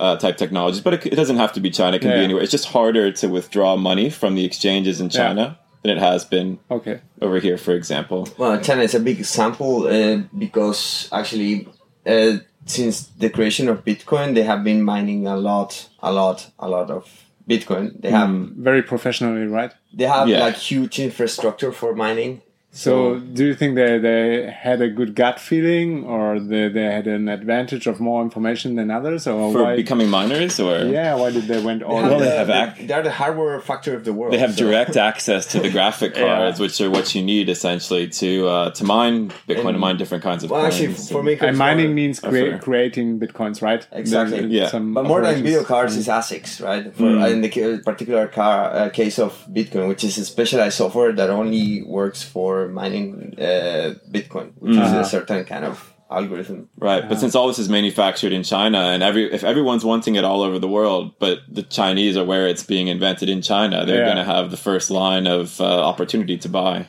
[0.00, 0.80] uh, type technologies.
[0.80, 2.18] But it, it doesn't have to be China; it can Yeah.
[2.18, 2.42] be anywhere.
[2.42, 5.12] It's just harder to withdraw money from the exchanges in Yeah.
[5.28, 7.00] China than it has been Okay.
[7.20, 8.28] over here, for example.
[8.38, 11.68] Well, China is a big example uh, because actually,
[12.06, 16.68] uh, since the creation of Bitcoin, they have been mining a lot, a lot, a
[16.68, 17.04] lot of
[17.48, 18.00] Bitcoin.
[18.00, 18.12] They mm.
[18.12, 19.72] have Very professionally, right?
[19.92, 20.40] they have Yeah.
[20.40, 22.42] like huge infrastructure for mining,
[22.74, 27.06] So, do you think they, they had a good gut feeling, or they, they had
[27.06, 29.76] an advantage of more information than others, or For why?
[29.76, 31.96] becoming miners, or yeah, why did they went all?
[31.96, 32.24] They have Well, in?
[32.24, 34.32] they the- have the- ac- they're the hardware factor of the world.
[34.32, 36.22] they have so- direct access to the graphic Yeah.
[36.24, 39.96] cards, which are what you need essentially to uh, to mine Bitcoin, And- to mine
[39.98, 40.74] different kinds of Well, coins.
[40.76, 42.58] actually, for and- me, And mining means crea- fair.
[42.58, 43.86] creating bitcoins, right?
[43.92, 44.40] Exactly.
[44.40, 44.68] There's Yeah.
[44.68, 46.84] some But more than video cards is ASICs, right?
[46.96, 47.32] For, Mm.
[47.32, 51.82] In the particular car, uh, case of Bitcoin, which is a specialized software that only
[51.82, 54.82] works for mining uh, Bitcoin, which Mm.
[54.84, 55.00] is Uh-huh.
[55.00, 56.68] a certain kind of algorithm.
[56.78, 60.24] Right, but since all this is manufactured in China, and every if everyone's wanting it
[60.24, 64.00] all over the world, but the Chinese are where it's being invented in China, they're
[64.00, 64.12] Yeah.
[64.14, 66.86] going to have the first line of uh, opportunity to buy.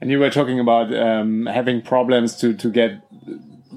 [0.00, 3.00] And you were talking about um, having problems to, to get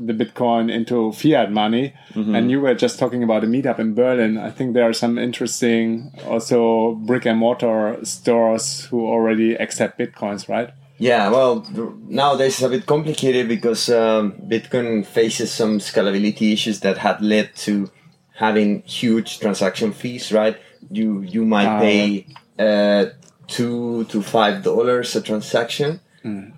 [0.08, 1.94] the Bitcoin into fiat money.
[2.14, 2.36] Mm-hmm.
[2.36, 4.38] And you were just talking about a meetup in Berlin.
[4.38, 10.48] I think there are some interesting also brick and mortar stores who already accept Bitcoins,
[10.50, 10.70] right?
[11.00, 11.64] Yeah, well,
[12.08, 17.56] nowadays it's a bit complicated because um, Bitcoin faces some scalability issues that had led
[17.58, 17.90] to
[18.36, 20.32] having huge transaction fees.
[20.32, 20.58] Right?
[20.90, 22.26] You you might Ah, pay
[22.58, 23.06] uh,
[23.48, 26.00] two to five dollars a transaction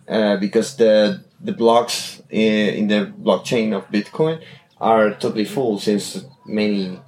[0.08, 4.42] uh, because the the blocks in, in the blockchain of Bitcoin
[4.80, 7.00] are totally full since many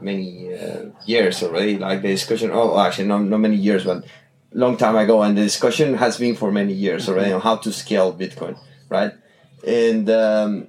[0.00, 1.78] many uh, years already.
[1.78, 4.04] Like the discussion, oh, actually, not, not many years, but
[4.54, 7.72] long time ago, and the discussion has been for many years already on how to
[7.72, 8.56] scale Bitcoin,
[8.88, 9.12] right?
[9.66, 10.68] And um,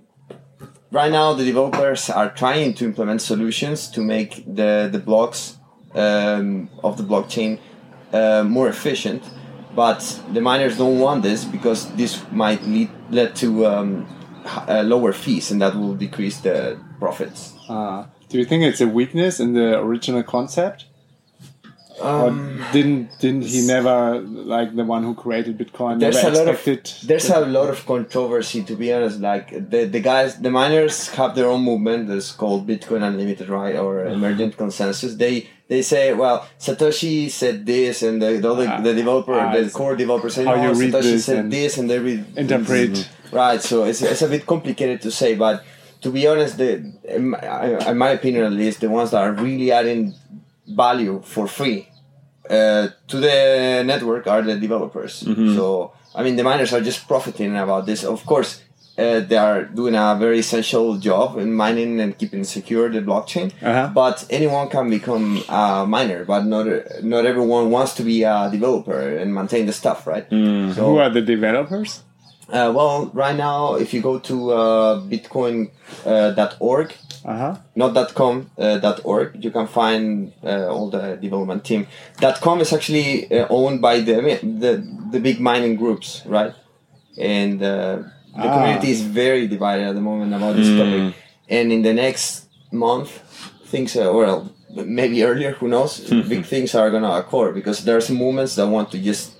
[0.91, 5.57] right now, the developers are trying to implement solutions to make the the blocks
[5.93, 7.59] um, of the blockchain
[8.11, 9.23] uh, more efficient.
[9.75, 14.07] But the miners don't want this because this might lead lead to um,
[14.45, 17.53] uh, lower fees, and that will decrease the profits.
[17.67, 20.85] Uh, do you think it's a weakness in the original concept?
[22.01, 22.31] Or
[22.73, 25.99] didn't didn't he never like the one who created Bitcoin?
[25.99, 29.99] there's a lot of there's a lot of controversy to be honest like the, the
[29.99, 35.15] guys the miners have their own movement that's called bitcoin unlimited right or emergent consensus
[35.15, 39.55] they they say well satoshi said this and the the, other, Ah, the developer ah,
[39.55, 43.09] the core developer said no satoshi this said and this and they read interpret.
[43.31, 45.63] Right, so it's, it's a bit complicated to say, but
[46.01, 49.33] to be honest, the in my, in my opinion at least, the ones that are
[49.33, 50.13] really adding
[50.67, 51.89] value for free
[52.49, 55.13] uh, to the network are the developers.
[55.55, 58.03] So I mean, the miners are just profiting about this.
[58.03, 58.61] Of course,
[58.97, 63.51] uh, they are doing a very essential job in mining and keeping secure the blockchain.
[63.61, 63.91] Uh-huh.
[63.93, 66.65] But anyone can become a miner, but not
[67.03, 70.25] not everyone wants to be a developer and maintain the stuff, right?
[70.29, 70.35] So,
[70.91, 72.03] Who are the developers?
[72.49, 76.93] Uh, well, right now, if you go to uh, bitcoin.org,
[77.25, 77.55] Uh huh.
[77.75, 81.87] not .com, uh, .org, you can find uh, all the development team.
[82.41, 84.15] .com is actually uh, owned by the,
[84.61, 84.71] the
[85.11, 86.53] the big mining groups, right?
[87.17, 88.03] And uh,
[88.35, 88.53] the Ah.
[88.53, 91.15] community is very divided at the moment about this topic.
[91.49, 93.09] And in the next month,
[93.71, 95.99] things are, well, maybe earlier, who knows?
[96.29, 99.31] big things are gonna occur because there's movements that want to just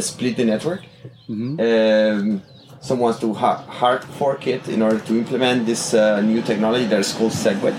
[0.00, 0.82] split the network.
[1.28, 2.42] Um,
[2.80, 6.86] some wants to ha- hard fork it in order to implement this uh, new technology
[6.86, 7.74] that is called SegWit.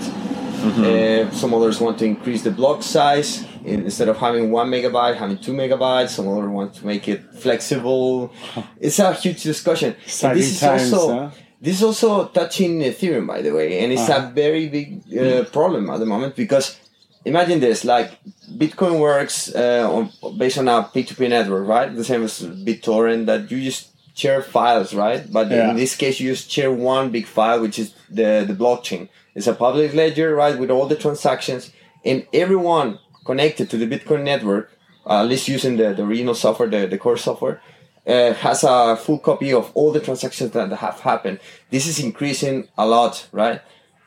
[0.62, 5.16] Uh, some others want to increase the block size In- instead of having one megabyte,
[5.16, 6.10] having two megabytes.
[6.10, 8.30] Some others want to make it flexible.
[8.80, 9.96] It's a huge discussion.
[10.04, 11.30] This is times, also huh?
[11.62, 14.28] this is also touching Ethereum, by the way, and it's Uh-huh.
[14.28, 16.76] a very big uh, problem at the moment because
[17.24, 18.10] imagine this: like
[18.56, 21.94] Bitcoin works uh, on, based on a P2P network, right?
[21.94, 25.30] The same as BitTorrent, that you just share files, right?
[25.32, 25.70] But Yeah.
[25.70, 29.08] in this case, you just share one big file, which is the the blockchain.
[29.34, 31.70] It's a public ledger, right, with all the transactions,
[32.04, 34.70] and everyone connected to the Bitcoin network,
[35.06, 37.62] uh, at least using the, the original software, the, the core software,
[38.06, 41.38] uh, has a full copy of all the transactions that have happened.
[41.70, 43.60] This is increasing a lot, right?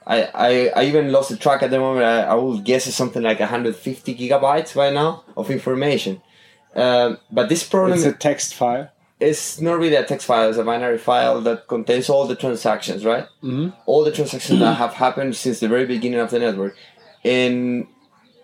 [0.06, 2.06] I, I, I even lost the track at the moment.
[2.06, 6.22] I, I would guess it's something like 150 gigabytes right now of information.
[6.76, 8.90] Um, but this problem is a text file.
[9.20, 13.06] it's not really a text file, it's a binary file that contains all the transactions,
[13.06, 13.26] right?
[13.44, 13.70] Mm-hmm.
[13.86, 16.76] All the transactions that have happened since the very beginning of the network.
[17.24, 17.88] And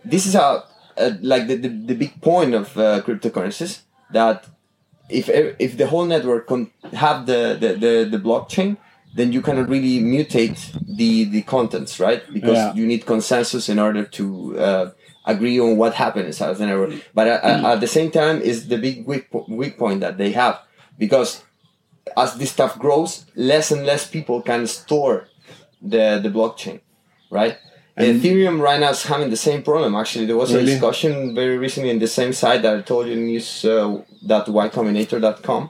[0.05, 0.63] this is a,
[0.97, 4.45] a like the, the, the big point of uh, cryptocurrencies that
[5.09, 8.77] if if the whole network can have the, the, the, the blockchain,
[9.13, 10.59] then you cannot really mutate
[10.97, 12.21] the, the contents, right?
[12.31, 12.73] Because Yeah.
[12.73, 14.91] you need consensus in order to uh,
[15.25, 16.93] agree on what happened inside the network.
[17.13, 20.17] But at, at- at the same time, is the big weak, po- weak point that
[20.17, 20.59] they have
[20.97, 21.43] because
[22.17, 25.27] as this stuff grows, less and less people can store
[25.81, 26.79] the the blockchain,
[27.31, 27.57] right?
[27.97, 29.93] Ethereum right now is having the same problem.
[29.93, 33.15] Actually, there was a discussion very recently in the same site that I told you
[33.17, 35.69] news uh, that ycombinator.com.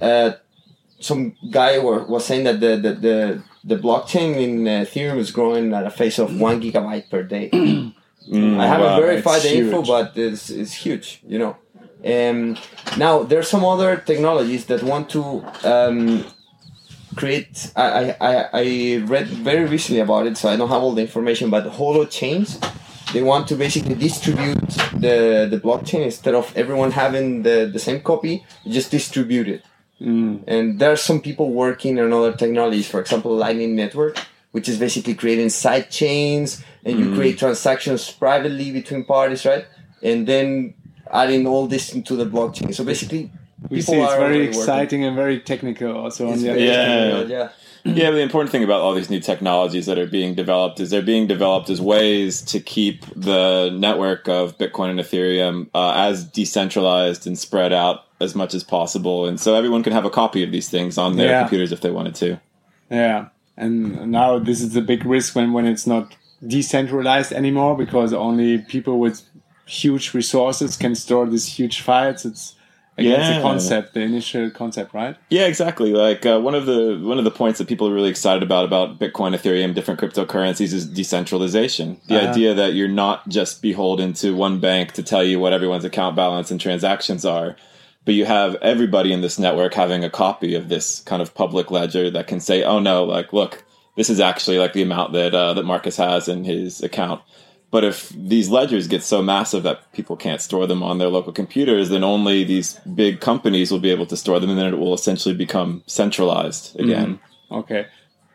[0.00, 0.30] uh,
[1.00, 5.72] some guy were, was saying that the the, the, the blockchain in Ethereum is growing
[5.74, 7.50] at a pace of one gigabyte per day.
[8.32, 9.88] I haven't wow, verified the info, huge.
[9.88, 11.56] but it's, it's huge, you know.
[12.04, 12.56] Um,
[12.96, 16.24] now there's some other technologies that want to um,
[17.16, 17.72] create.
[17.76, 21.02] I, I, I- I read very recently about it, so I don't have all the
[21.02, 21.50] information.
[21.50, 22.58] But Holochains,
[23.12, 24.68] they want to basically distribute
[25.04, 29.62] the the blockchain instead of everyone having the the same copy, just distribute it.
[30.00, 30.44] Mm.
[30.46, 34.18] And there are some people working on other technologies, for example, Lightning Network,
[34.52, 37.14] which is basically creating side chains and you mm.
[37.14, 39.66] create transactions privately between parties, right?
[40.02, 40.74] And then
[41.12, 42.74] adding all this into the blockchain.
[42.74, 43.30] So basically,
[43.78, 44.60] people see it's are very already working.
[44.60, 47.26] exciting and very technical also on the very other Yeah.
[47.28, 47.48] yeah.
[47.82, 51.00] Yeah, the important thing about all these new technologies that are being developed is they're
[51.00, 57.26] being developed as ways to keep the network of Bitcoin and Ethereum uh, as decentralized
[57.26, 60.50] and spread out as much as possible, and so everyone can have a copy of
[60.52, 61.40] these things on their Yeah.
[61.40, 62.38] computers if they wanted to.
[62.90, 66.14] Yeah, and now this is the big risk when when it's not
[66.46, 69.22] decentralized anymore because only people with
[69.64, 72.26] huge resources can store these huge files.
[72.26, 72.54] It's
[73.00, 73.42] against the Yeah.
[73.42, 75.16] concept, the initial concept, right?
[75.28, 75.92] Yeah, exactly.
[75.92, 78.64] Like uh, one of the one of the points that people are really excited about
[78.64, 82.00] about Bitcoin, Ethereum, different cryptocurrencies is decentralization.
[82.08, 82.30] The Uh-huh.
[82.30, 86.16] idea that you're not just beholden to one bank to tell you what everyone's account
[86.16, 87.56] balance and transactions are,
[88.04, 91.70] but you have everybody in this network having a copy of this kind of public
[91.70, 93.64] ledger that can say, "Oh no, like look,
[93.96, 97.20] this is actually like the amount that uh, that Marcus has in his account."
[97.70, 101.32] But if these ledgers get so massive that people can't store them on their local
[101.32, 104.78] computers, then only these big companies will be able to store them, and then it
[104.78, 106.84] will essentially become centralized mm-hmm.
[106.84, 107.20] again.
[107.50, 107.86] Okay.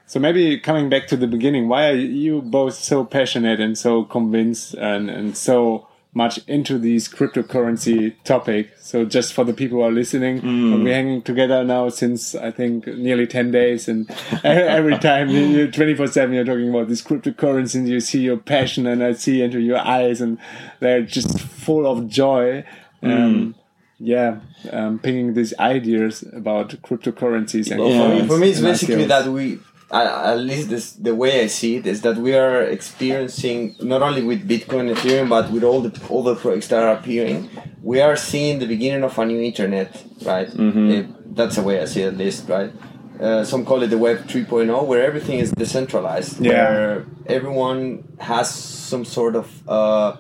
[0.08, 4.04] So maybe coming back to the beginning, why are you both so passionate and so
[4.04, 8.72] convinced and, and so much into these cryptocurrency topic?
[8.80, 10.42] So just for the people who are listening,
[10.84, 14.10] we're hanging together now since I think nearly 10 days and
[14.44, 18.88] every time you 24 7 you're talking about these cryptocurrencies and you see your passion
[18.88, 20.40] and I see into your eyes and
[20.80, 22.64] they're just full of joy.
[23.04, 23.56] Um,
[24.00, 24.40] yeah,
[24.72, 29.28] um, picking these ideas about cryptocurrencies and Well, for, me, for me, it's basically that
[29.28, 29.60] we,
[29.92, 34.02] uh, at least this, the way I see it, is that we are experiencing not
[34.02, 37.50] only with Bitcoin and Ethereum, but with all the all the projects that are appearing,
[37.84, 40.50] we are seeing the beginning of a new internet, right?
[40.92, 41.04] Eh,
[41.38, 42.72] that's the way I see it, at least, right?
[43.20, 46.52] Uh, some call it the Web 3.0, where everything is decentralized, Yeah.
[46.52, 50.18] where everyone has some sort of uh,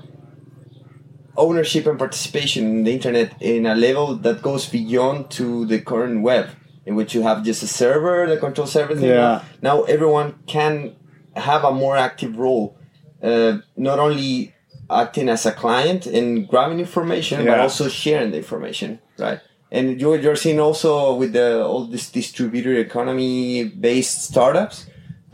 [1.37, 6.21] ownership and participation in the internet in a level that goes beyond to the current
[6.21, 6.49] web
[6.85, 9.41] in which you have just a server that controls everything Yeah.
[9.61, 10.95] now everyone can
[11.35, 12.77] have a more active role
[13.23, 14.53] uh, not only
[14.89, 19.39] acting as a client and grabbing information but also sharing the information right
[19.71, 24.85] and you're, you're seeing also with the all this distributed economy based startups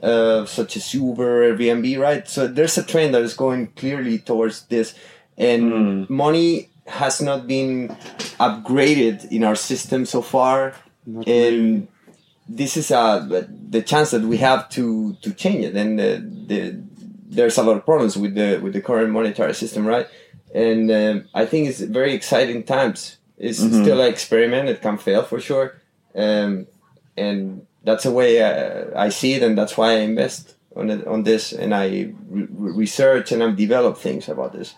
[0.02, 2.28] uh, such as Uber, Airbnb, right?
[2.28, 4.96] So there's a trend that is going clearly towards this,
[5.38, 7.90] and money has not been
[8.40, 10.74] upgraded in our system so far,
[11.28, 11.88] and
[12.50, 13.20] this is uh,
[13.70, 15.76] the chance that we have to to change it.
[15.76, 16.82] And uh, the,
[17.30, 20.08] there's a lot of problems with the with the current monetary system, right?
[20.54, 23.18] And um I think it's very exciting times.
[23.38, 25.68] It's still an experiment; it can fail for sure,
[26.16, 26.68] um,
[27.18, 31.08] and that's the way uh, I see it, and that's why I invest on it,
[31.08, 34.76] on this, and I re- re- research and I develop things about this.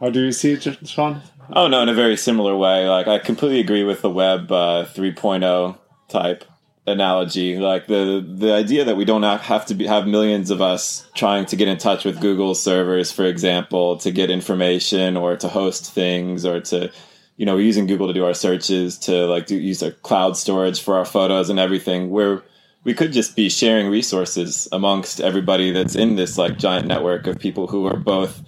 [0.00, 1.22] How do you see it, Sean?
[1.52, 2.88] Oh no, in a very similar way.
[2.88, 5.78] Like I completely agree with the web uh, 3.0
[6.08, 6.44] type
[6.86, 7.58] analogy.
[7.58, 11.46] Like the the idea that we don't have to be, have millions of us trying
[11.46, 15.92] to get in touch with Google servers, for example, to get information or to host
[15.92, 16.90] things or to
[17.36, 20.36] you know we're using Google to do our searches to like do use our cloud
[20.36, 22.10] storage for our photos and everything.
[22.10, 22.42] Where
[22.84, 27.38] we could just be sharing resources amongst everybody that's in this like giant network of
[27.38, 28.42] people who are both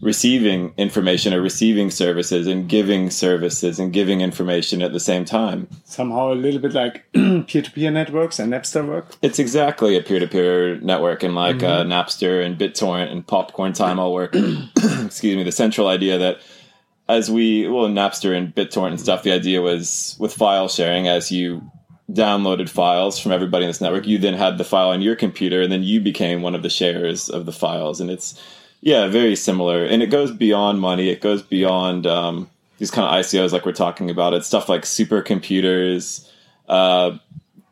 [0.00, 5.68] receiving information or receiving services and giving services and giving information at the same time.
[5.84, 9.14] Somehow a little bit like peer-to-peer networks and Napster work.
[9.20, 14.14] It's exactly a peer-to-peer network, and like uh, Napster and BitTorrent and Popcorn Time all
[14.14, 14.32] work.
[15.04, 15.42] excuse me.
[15.42, 16.40] The central idea that
[17.08, 21.30] as we well Napster and BitTorrent and stuff, the idea was with file sharing as
[21.30, 21.70] you
[22.10, 25.60] downloaded files from everybody in this network, you then had the file on your computer,
[25.62, 28.40] and then you became one of the sharers of the files, and it's
[28.80, 31.10] yeah, very similar, and it goes beyond money.
[31.10, 34.32] It goes beyond um, these kind of ICOs, like we're talking about.
[34.32, 36.28] It's stuff like supercomputers,
[36.68, 37.18] uh,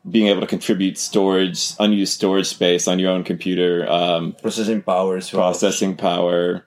[0.09, 5.19] being able to contribute storage, unused storage space on your own computer, um, Processing power
[5.21, 6.65] processing power.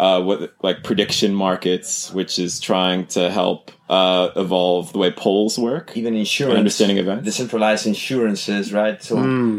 [0.00, 5.58] Uh, what like prediction markets, which is trying to help uh, evolve the way polls
[5.58, 5.92] work.
[5.96, 7.24] even insurance Understanding events.
[7.24, 9.14] decentralized insurances right so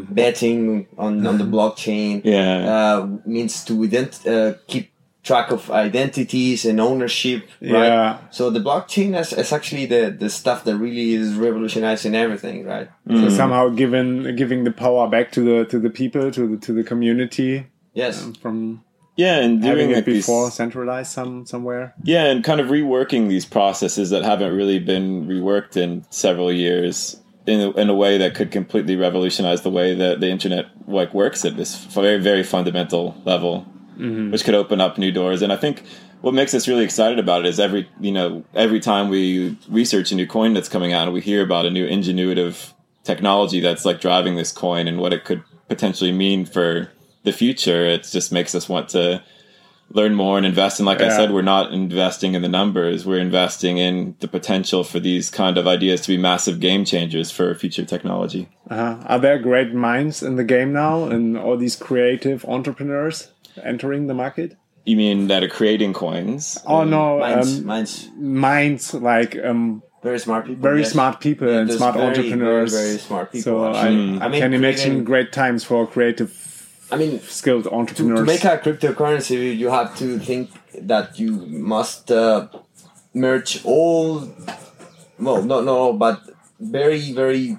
[0.09, 2.65] betting on, on the blockchain Yeah.
[2.75, 4.91] uh, means to ident- uh, keep
[5.23, 8.17] track of identities and ownership right Yeah.
[8.29, 12.89] so the blockchain is, is actually the, the stuff that really is revolutionizing everything right
[13.09, 16.71] So somehow giving giving the power back to the to the people to the to
[16.73, 18.83] the community yes from
[19.19, 21.93] yeah, and having doing it like these- before centralized some somewhere.
[22.03, 27.19] Yeah, and kind of reworking these processes that haven't really been reworked in several years
[27.45, 31.13] in a, in a way that could completely revolutionize the way that the internet like
[31.13, 33.67] works at this very very fundamental level,
[33.97, 34.31] mm-hmm.
[34.31, 35.41] which could open up new doors.
[35.41, 35.83] And I think
[36.21, 40.13] what makes us really excited about it is every you know every time we research
[40.13, 42.71] a new coin that's coming out and we hear about a new ingenuitive
[43.03, 46.89] technology that's like driving this coin and what it could potentially mean for
[47.29, 49.23] the future, it just makes us want to
[49.91, 50.79] learn more and invest.
[50.79, 53.05] And like I said, we're not investing in the numbers.
[53.05, 57.31] We're investing in the potential for these kind of ideas to be massive game changers
[57.31, 58.49] for future technology.
[58.69, 59.01] Uh-huh.
[59.05, 63.31] Are there great minds in the game now, and all these creative entrepreneurs
[63.63, 64.55] entering the market?
[64.85, 66.57] You mean that are creating coins?
[66.65, 70.91] Oh no, mine's, um, mine's minds like um, very smart people very yes.
[70.91, 72.71] smart people and smart very, entrepreneurs.
[72.71, 74.19] very, very smart people so I, actually.
[74.19, 76.31] I, I mean, can imagine creating- great times for creative,
[76.91, 78.19] i mean skilled to, entrepreneurs.
[78.19, 80.49] to make a cryptocurrency, you have to think
[80.81, 82.47] that you must uh,
[83.13, 84.27] merge all,
[85.17, 86.21] well, no, no, but
[86.59, 87.57] very, very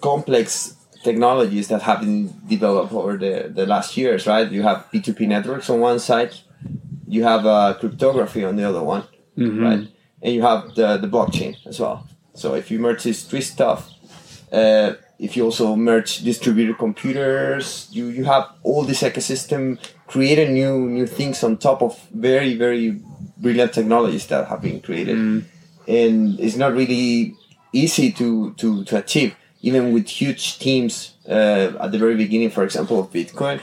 [0.00, 4.50] complex technologies that have been developed over the, the last years, right?
[4.50, 6.34] You have P2P networks on one side,
[7.06, 9.04] you have uh, cryptography on the other one,
[9.64, 9.88] right?
[10.22, 12.08] And you have the, the blockchain as well.
[12.34, 13.90] So if you merge these three stuff,
[14.50, 20.88] uh, if you also merge distributed computers, you, you have all this ecosystem creating new
[20.88, 23.00] new things on top of very very
[23.36, 27.34] brilliant technologies that have been created, and it's not really
[27.72, 32.50] easy to to, to achieve even with huge teams uh, at the very beginning.
[32.50, 33.60] For example, of Bitcoin.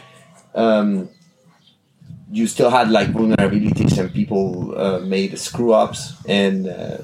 [0.56, 1.10] Um,
[2.32, 6.97] you still had like vulnerabilities and people uh, made screw ups and uh,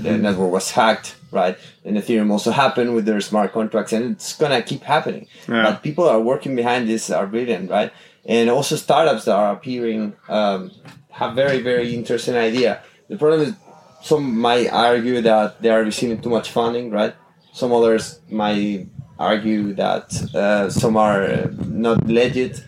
[0.00, 1.56] the network was hacked, right?
[1.84, 5.26] And Ethereum also happened with their smart contracts, and it's gonna keep happening.
[5.48, 5.64] Yeah.
[5.64, 7.92] But people are working behind this are brilliant, right?
[8.24, 10.70] And also startups that are appearing um,
[11.10, 12.82] have very very interesting idea.
[13.08, 13.54] The problem is
[14.02, 17.14] some might argue that they are receiving too much funding, right?
[17.52, 18.88] Some others might
[19.18, 22.62] argue that uh, some are uh, not legit,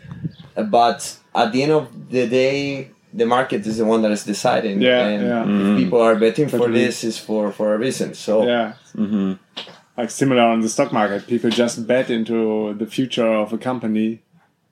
[0.70, 4.80] but at the end of the day, the market is the one that is deciding.
[4.82, 5.72] Yeah, and yeah.
[5.72, 6.84] if people are betting for Totally.
[6.84, 8.14] this, is for for a reason.
[8.14, 8.74] So yeah.
[9.96, 14.22] Like similar on the stock market, people just bet into the future of a company.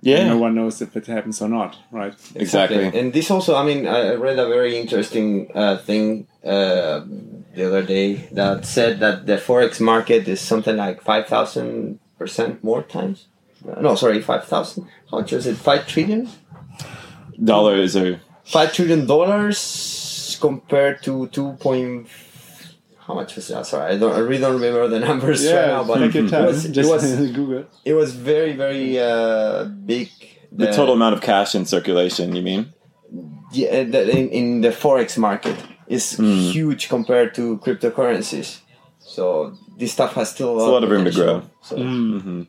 [0.03, 2.15] Yeah, No one knows if it happens or not, right?
[2.37, 2.85] exactly.
[2.97, 7.01] And this also, I mean, I read a very interesting uh, thing uh,
[7.55, 12.63] the other day that said that the forex market is something like five thousand percent
[12.63, 13.27] more times.
[13.67, 14.87] Uh, No, sorry, five thousand.
[15.11, 15.57] How much is it?
[15.57, 16.29] Five trillion.
[17.43, 22.09] Dollars are Five trillion dollars compared to two point.
[23.07, 23.67] How much was that?
[23.67, 24.13] Sorry, I don't.
[24.15, 25.85] I really don't remember the numbers right Yeah, now.
[25.85, 26.45] But take your it time.
[26.47, 27.65] was, it was Google.
[27.85, 30.09] it was very very uh, big.
[30.53, 32.35] the total amount of cash in circulation.
[32.37, 32.73] You mean?
[33.53, 36.25] yeah, the, in, in the forex market is Hmm.
[36.53, 38.61] huge compared to cryptocurrencies.
[38.99, 41.43] So this stuff has still a a lot of room to grow.
[41.63, 42.47] So Mm.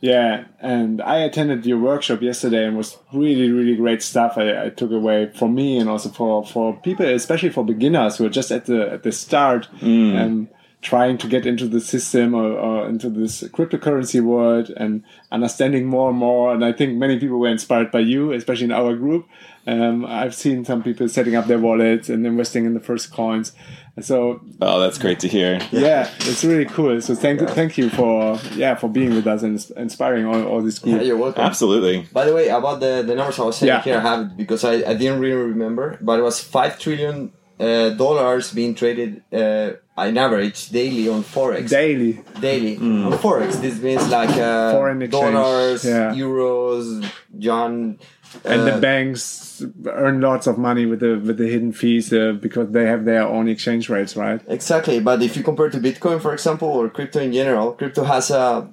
[0.00, 4.38] Yeah, and I attended your workshop yesterday and was really, really great stuff.
[4.38, 8.24] I, I took away for me and also for, for people, especially for beginners who
[8.24, 9.68] are just at the at the start
[10.16, 10.48] and
[10.82, 16.08] trying to get into the system or, or into this cryptocurrency world and understanding more
[16.08, 16.54] and more.
[16.54, 19.28] And I think many people were inspired by you, especially in our group.
[19.66, 23.52] Um, I've seen some people setting up their wallets and investing in the first coins.
[23.96, 25.58] And so Oh, that's great to hear.
[25.72, 27.00] yeah, it's really cool.
[27.00, 30.80] So thank thank you for yeah for being with us and inspiring all, all this
[30.84, 31.42] yeah, you're welcome.
[31.44, 32.06] Absolutely.
[32.12, 33.82] By the way, about the, the numbers I was saying Yeah.
[33.82, 37.32] here, I have it because I, I didn't really remember, but it was five trillion
[37.58, 41.68] uh, dollars being traded uh, on average daily on forex.
[41.68, 43.60] Daily, daily on forex.
[43.60, 46.14] This means like uh, Foreign exchange, dollars, yeah.
[46.14, 47.04] euros,
[47.38, 47.98] John.
[48.44, 52.32] And uh, the banks earn lots of money with the with the hidden fees uh,
[52.32, 54.40] because they have their own exchange rates, right?
[54.46, 58.30] Exactly, but if you compare to Bitcoin, for example, or crypto in general, crypto has
[58.30, 58.72] a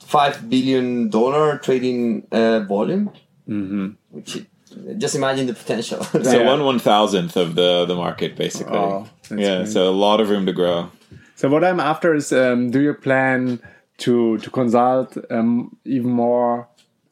[0.00, 3.10] five billion dollar trading uh, volume,
[3.48, 3.88] mm-hmm.
[4.10, 4.46] which it,
[4.98, 6.02] just imagine the potential.
[6.12, 6.46] So Yeah.
[6.46, 8.78] one one thousandth of the the market, basically.
[8.78, 9.68] Oh, yeah, great.
[9.68, 10.90] so a lot of room to grow.
[11.34, 13.60] So what I'm after is, um, do you plan
[13.98, 16.68] to to consult um, even more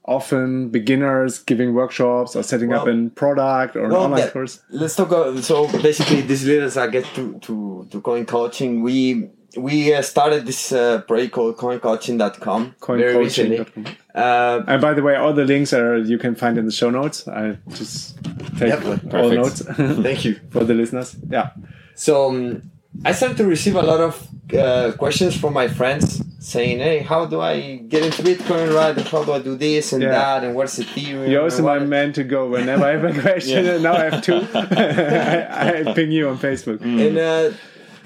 [0.07, 4.61] often beginners giving workshops or setting up Well- a product or an online that- course?
[4.71, 5.09] Let's talk.
[5.09, 8.83] About, so basically, these leads us, I get to to to coin coaching.
[8.83, 13.59] We we uh, started this uh, project called coincoaching.com very recently.
[13.59, 13.87] Coincoaching.com.
[14.15, 16.91] Uh, And by the way, all the links are you can find in the show
[16.91, 17.27] notes.
[17.29, 18.17] I just
[18.59, 19.35] take Yep, all perfect.
[19.41, 19.63] notes
[20.03, 20.35] thank you.
[20.51, 21.17] for the listeners.
[21.31, 21.51] Yeah.
[21.95, 22.63] So um,
[23.05, 27.27] I started to receive a lot of uh, questions from my friends saying, "Hey, how
[27.27, 28.75] do I get into Bitcoin?
[28.75, 28.97] Right?
[28.97, 30.11] And how do I do this and Yeah.
[30.11, 30.45] that?
[30.45, 33.65] And what's Ethereum?" You're also my man to go whenever I have a question.
[33.65, 33.73] Yeah.
[33.75, 34.41] And now I have two.
[34.55, 36.81] I, I ping you on Facebook.
[36.83, 37.51] and uh,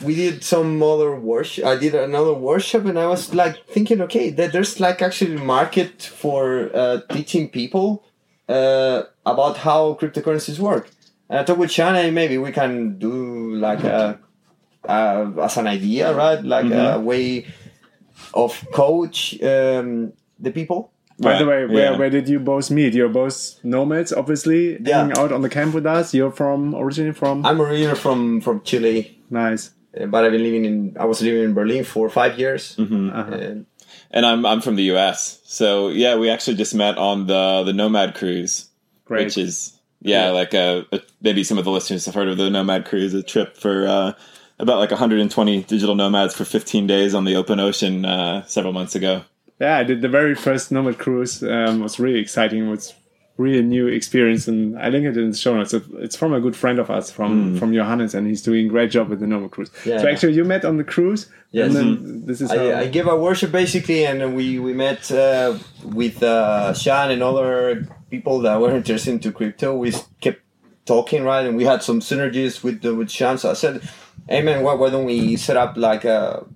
[0.02, 1.64] we did some other worship.
[1.64, 5.40] I did another workshop, and I was like thinking, okay, that there's like actually a
[5.40, 8.04] market for uh, teaching people
[8.48, 10.88] uh, about how cryptocurrencies work.
[11.28, 14.18] And I talked with hey, maybe we can do like a,
[14.88, 16.42] uh, as an idea, right?
[16.42, 17.46] Like a way
[18.34, 20.92] of coach um, the people.
[21.20, 21.98] By the way, where, yeah.
[21.98, 22.94] where did you both meet?
[22.94, 24.98] You're both nomads, obviously, Yeah.
[24.98, 26.14] hanging out on the camp with us.
[26.14, 29.70] You're from originally from I'm originally from from Chile, nice.
[30.00, 30.96] uh, but I've been living in.
[30.98, 32.76] I was living in Berlin for five years.
[32.78, 32.94] Uh-huh.
[33.34, 33.66] And
[34.12, 35.40] and I'm I'm from the U.S.
[35.44, 38.68] So yeah, we actually just met on the the Nomad cruise,
[39.04, 39.24] Great.
[39.24, 42.48] which is yeah, like a, a maybe some of the listeners have heard of the
[42.48, 44.12] Nomad cruise, a trip for uh,
[44.58, 48.94] about like 120 digital nomads for 15 days on the open ocean uh, several months
[48.94, 49.22] ago.
[49.60, 51.42] yeah, I did the very first nomad cruise.
[51.42, 52.66] Um, was really exciting.
[52.66, 52.94] It was
[53.36, 55.72] really new experience, and I link it in the show notes.
[55.72, 58.90] It's from a good friend of us from from Johannes, and he's doing a great
[58.90, 59.70] job with the nomad cruise.
[59.84, 59.98] Yeah.
[59.98, 61.66] So actually, you met on the cruise, Yes.
[61.68, 65.10] and then this is how, I, I gave a worship basically, and we we met
[65.12, 69.76] uh, with uh, Sean and other people that were interested into crypto.
[69.76, 70.40] We kept
[70.84, 73.38] talking, right, and we had some synergies with the, with Sean.
[73.38, 73.82] So I said,
[74.28, 76.46] "Hey man, why, why don't we set up like a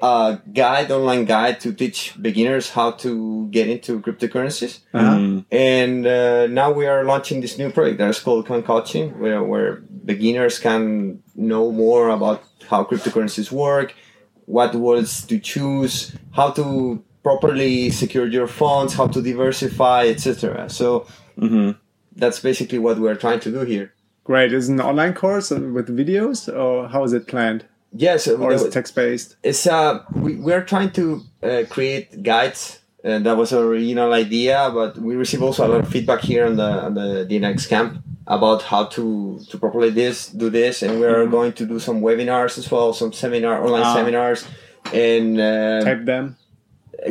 [0.00, 5.42] a guide, online guide to teach beginners how to get into cryptocurrencies?" Uh-huh.
[5.50, 9.42] And uh, now we are launching this new project that is called Coin Coaching, where,
[9.42, 13.94] where beginners can know more about how cryptocurrencies work,
[14.46, 20.68] what words to choose, how to properly secure your funds, how to diversify, etc.
[20.70, 21.06] So
[21.38, 21.72] hmm
[22.18, 23.94] that's basically what we're trying to do here.
[24.28, 24.52] Great.
[24.52, 28.52] Is it an online course with videos, or how is it planned, Yes, uh, or
[28.52, 29.36] is it text based?
[29.42, 31.04] it's uh we, we're trying to
[31.42, 35.80] uh, create guides and that was our original idea but we receive also a lot
[35.80, 37.90] of feedback here on the on the DNX camp
[38.26, 42.58] about how to to properly this do this and we're going to do some webinars
[42.58, 43.94] as well some seminar online Ah.
[43.94, 44.40] seminars
[44.92, 46.36] and uh, Type them.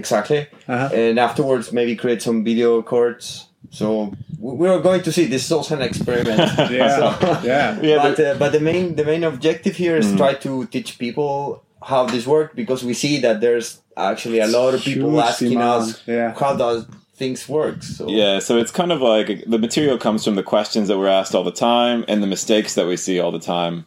[0.01, 0.89] exactly Uh-huh.
[0.93, 5.51] and afterwards maybe create some video records so we- we're going to see this is
[5.51, 6.39] also an experiment
[6.71, 7.79] Yeah, So- yeah.
[7.89, 10.17] Yeah, but uh, but the main the main objective here is Mm.
[10.17, 14.73] try to teach people how this works because we see that there's actually a lot
[14.73, 16.33] of people Huge asking demand, us yeah.
[16.39, 16.85] how does
[17.15, 17.81] things work.
[17.83, 21.07] So Yeah, so it's kind of like the material comes from the questions that we're
[21.19, 23.85] asked all the time and the mistakes that we see all the time.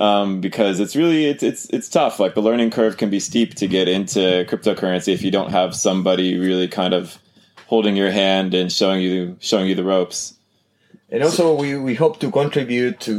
[0.00, 2.18] Um, because it's really it's it's it's tough.
[2.18, 5.76] Like the learning curve can be steep to get into cryptocurrency if you don't have
[5.76, 7.18] somebody really kind of
[7.70, 10.20] holding your hand and showing you showing you the ropes.
[11.12, 13.14] and also we, we hope to contribute to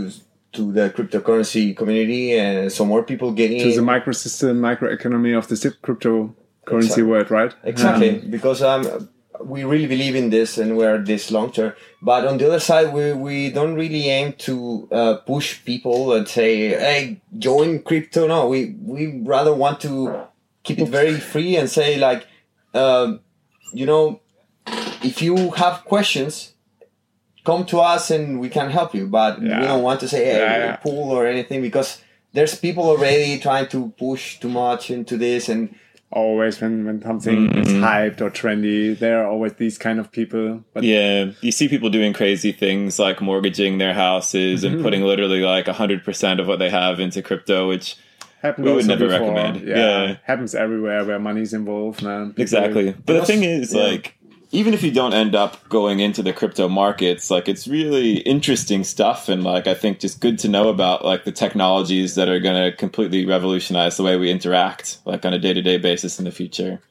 [0.55, 5.55] to the cryptocurrency community and so more people getting To the microsystem, microeconomy of the
[5.55, 6.35] SIP cryptocurrency
[6.67, 7.03] Exactly.
[7.03, 7.53] world, right?
[7.63, 9.09] Exactly, because um,
[9.53, 11.71] we really believe in this and we're this long term.
[12.01, 14.53] But on the other side, we, we don't really aim to
[14.91, 16.51] uh, push people and say,
[16.85, 19.91] "Hey, join crypto." No, we we rather want to
[20.63, 22.21] keep it very free and say, like,
[22.83, 23.19] um,
[23.73, 24.20] you know,
[25.03, 26.53] if you have questions.
[27.43, 29.61] Come to us and we can help you, but Yeah.
[29.61, 30.75] we don't want to say hey Yeah, yeah.
[30.75, 31.99] pull or anything because
[32.33, 35.73] there's people already trying to push too much into this and
[36.13, 37.83] Always when, when something is Mm-hmm.
[37.83, 40.61] hyped or trendy, there are always these kind of people.
[40.73, 45.39] But Yeah, you see people doing crazy things like mortgaging their houses and putting literally
[45.41, 47.95] like 100% of what they have into crypto, which
[48.41, 49.33] happened we would also never before.
[49.33, 49.67] recommend.
[49.67, 50.15] Yeah, Yeah.
[50.25, 52.31] happens everywhere where money's involved, man.
[52.31, 52.93] People- Exactly.
[53.05, 53.81] But the thing is, yeah.
[53.81, 54.15] like,
[54.51, 58.83] even if you don't end up going into the crypto markets, like, it's really interesting
[58.83, 59.29] stuff.
[59.29, 62.71] And, like, I think just good to know about, like, the technologies that are going
[62.71, 66.25] to completely revolutionize the way we interact, like, on a day to day basis in
[66.25, 66.81] the future.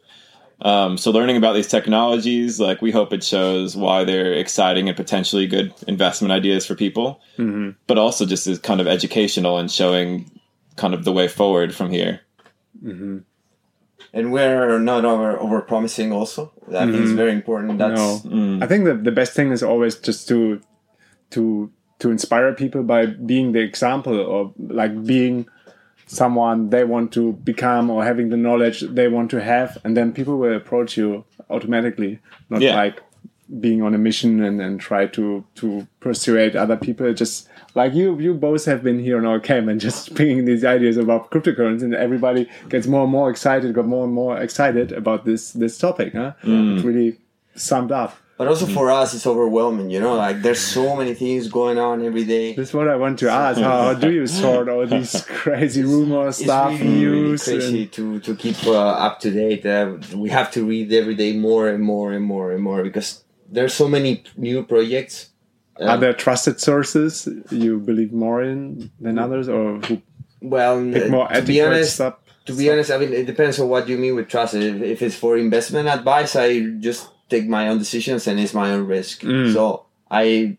[0.63, 4.97] Um, so, learning about these technologies, like, we hope it shows why they're exciting and
[4.97, 7.77] potentially good investment ideas for people, Mhm.
[7.87, 10.31] but also just is kind of educational and showing
[10.77, 12.21] kind of the way forward from here.
[14.13, 16.53] And we're not over over promising also.
[16.69, 17.17] That is mm-hmm.
[17.17, 17.79] very important.
[17.79, 18.31] That's No.
[18.31, 18.63] Mm.
[18.63, 20.61] I think that the best thing is always just to
[21.31, 25.47] to to inspire people by being the example or like being
[26.07, 29.79] someone they want to become or having the knowledge they want to have.
[29.85, 32.75] And then people will approach you automatically not Yeah.
[32.75, 33.03] like
[33.59, 37.13] being on a mission and, and try to to persuade other people.
[37.13, 40.65] Just like you, you both have been here on our camp and just bringing these
[40.65, 44.93] ideas about cryptocurrency, and everybody gets more and more excited, got more and more excited
[44.93, 46.13] about this this topic.
[46.15, 46.33] Huh?
[46.43, 47.19] It really
[47.57, 48.17] summed up.
[48.39, 49.91] But also for us, it's overwhelming.
[49.91, 52.55] You know, like there's so many things going on every day.
[52.55, 53.61] That's what I want to ask.
[53.61, 57.45] How, how do you sort all these crazy rumors, It's stuff, really, really news?
[57.45, 59.67] crazy and- to to keep uh, up to date.
[59.67, 63.23] Uh, we have to read every day more and more and more and more because
[63.51, 65.31] there's so many new projects.
[65.81, 70.03] Are there trusted sources you believe more in than others, or who
[70.43, 72.17] Well, pick uh, more to be honest, stuff?
[72.47, 74.55] To be honest, I mean, it depends on what you mean with trust.
[74.55, 78.73] If, if it's for investment advice, I just take my own decisions and it's my
[78.73, 79.23] own risk.
[79.23, 79.53] Mm.
[79.53, 80.59] So I,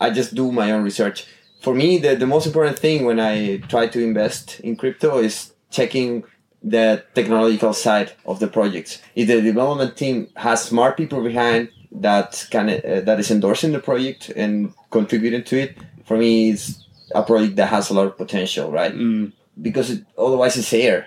[0.00, 1.26] I just do my own research.
[1.60, 5.52] For me, the, the most important thing when I try to invest in crypto is
[5.70, 6.24] checking
[6.62, 9.00] the technological side of the projects.
[9.14, 13.78] If the development team has smart people behind that can uh, that is endorsing the
[13.80, 16.84] project and contributing to it, for me, it's
[17.14, 18.94] a project that has a lot of potential, right?
[18.94, 19.32] Mm.
[19.60, 21.06] because it, otherwise it's air.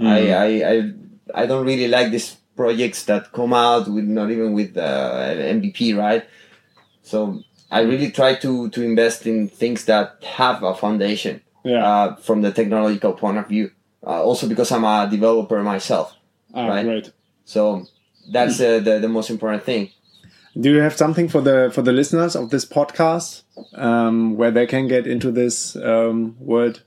[0.00, 0.92] I, I I
[1.42, 5.96] I don't really like these projects that come out with not even with uh, MVP,
[5.96, 6.24] right?
[7.02, 11.82] So I really try to to invest in things that have a foundation Yeah.
[11.86, 13.70] uh, from the technological point of view.
[14.06, 16.12] Uh, also because I'm a developer myself,
[16.52, 16.84] ah, right.
[16.84, 17.10] great.
[17.44, 17.86] so
[18.32, 19.88] that's uh, the the most important thing.
[20.58, 23.42] Do you have something for the for the listeners of this podcast
[23.74, 26.80] um, where they can get into this um, word,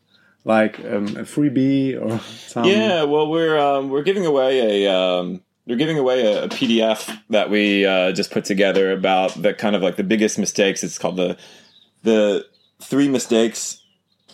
[0.46, 2.66] like um, a freebie or some?
[2.66, 7.20] Yeah, well, we're um, we're giving away a um, we're giving away a, a PDF
[7.30, 10.84] that we uh, just put together about the kind of like the biggest mistakes.
[10.84, 11.38] It's called the
[12.04, 12.46] the
[12.82, 13.82] three mistakes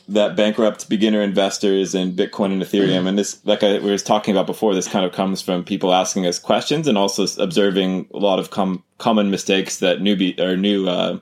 [0.08, 3.08] that bankrupt beginner investors in Bitcoin and Ethereum.
[3.08, 6.26] And this, like I was talking about before, this kind of comes from people asking
[6.26, 10.88] us questions and also observing a lot of com- common mistakes that newbie or new
[10.88, 11.20] uh,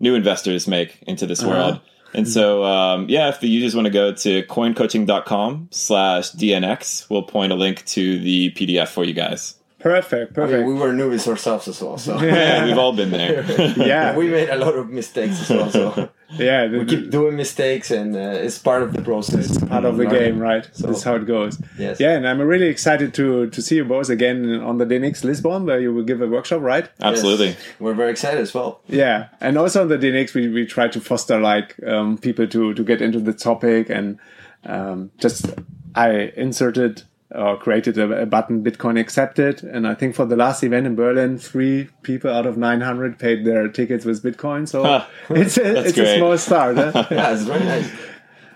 [0.00, 1.80] new investors make into this world.
[2.14, 7.22] And so, um, yeah, if the users want to go to coincoaching.com slash DNX, we'll
[7.24, 9.56] point a link to the PDF for you guys.
[9.78, 10.32] Perfect.
[10.32, 10.66] I Perfect.
[10.66, 13.44] mean, we were newbies ourselves as well, so Yeah, we've all been there.
[13.76, 14.16] yeah.
[14.16, 15.70] we made a lot of mistakes as well.
[15.70, 16.66] So yeah.
[16.66, 19.58] the- we keep doing mistakes, and uh, it's part of the process.
[19.64, 20.20] part of the Learning.
[20.20, 20.68] game, right?
[20.72, 21.58] So- This is how it goes.
[21.78, 22.00] Yes.
[22.00, 25.66] Yeah, and I'm really excited to to see you both again on the DNX Lisbon,
[25.66, 26.88] where you will give a workshop, right?
[27.00, 27.48] Absolutely.
[27.48, 27.58] Yes.
[27.80, 28.80] We're very excited as well.
[28.88, 32.74] Yeah, and also on the DNX, we, we try to foster like um, people to
[32.74, 34.18] to get into the topic, and
[34.64, 35.46] um, just
[35.94, 37.02] I inserted
[37.36, 40.94] or created a, a button Bitcoin accepted, and I think for the last event in
[40.96, 44.66] Berlin, three people out of 900 paid their tickets with Bitcoin.
[44.66, 45.04] So Huh.
[45.30, 46.76] it's a, That's it's a small start.
[46.76, 47.04] huh?
[47.10, 47.90] Yeah, it's very nice.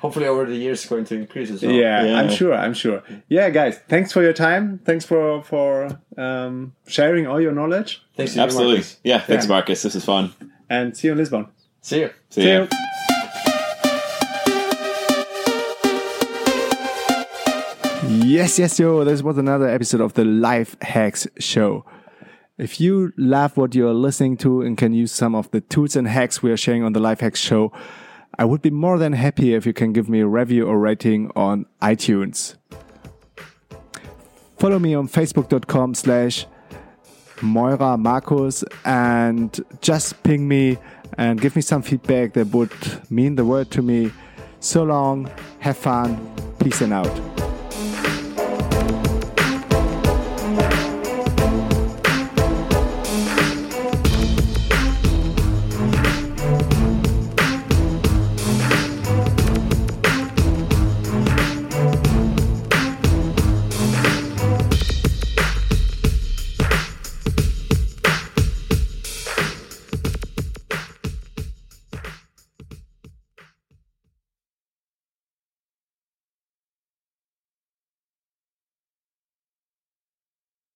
[0.00, 1.72] Hopefully, over the years, it's going to increase as well.
[1.72, 2.18] yeah, Yeah.
[2.20, 2.54] I'm sure.
[2.54, 3.02] I'm sure.
[3.28, 4.80] Yeah, guys, thanks for your time.
[4.84, 8.84] Thanks for for um, sharing all your knowledge, Thanks to you, Absolutely.
[9.04, 9.48] Yeah, thanks, Yeah.
[9.50, 9.82] Marcus.
[9.82, 10.32] This is fun.
[10.70, 11.48] and see you in Lisbon.
[11.82, 12.10] See you.
[12.30, 12.60] See, See ya.
[12.62, 12.68] you.
[18.30, 19.02] Yes, yes, yo.
[19.02, 21.84] This was another episode of the Life Hackz Show.
[22.58, 26.06] If you love what you're listening to and can use some of the tools and
[26.06, 27.72] hacks we are sharing on the Life Hackz Show,
[28.38, 31.32] I would be more than happy if you can give me a review or rating
[31.34, 32.54] on iTunes.
[34.60, 36.46] Follow me on facebook.com slash
[37.42, 40.78] Meurer Marcus and just ping me
[41.18, 42.70] and give me some feedback that would
[43.10, 44.12] mean the world to me.
[44.60, 45.28] So long,
[45.58, 47.49] have fun, peace and out.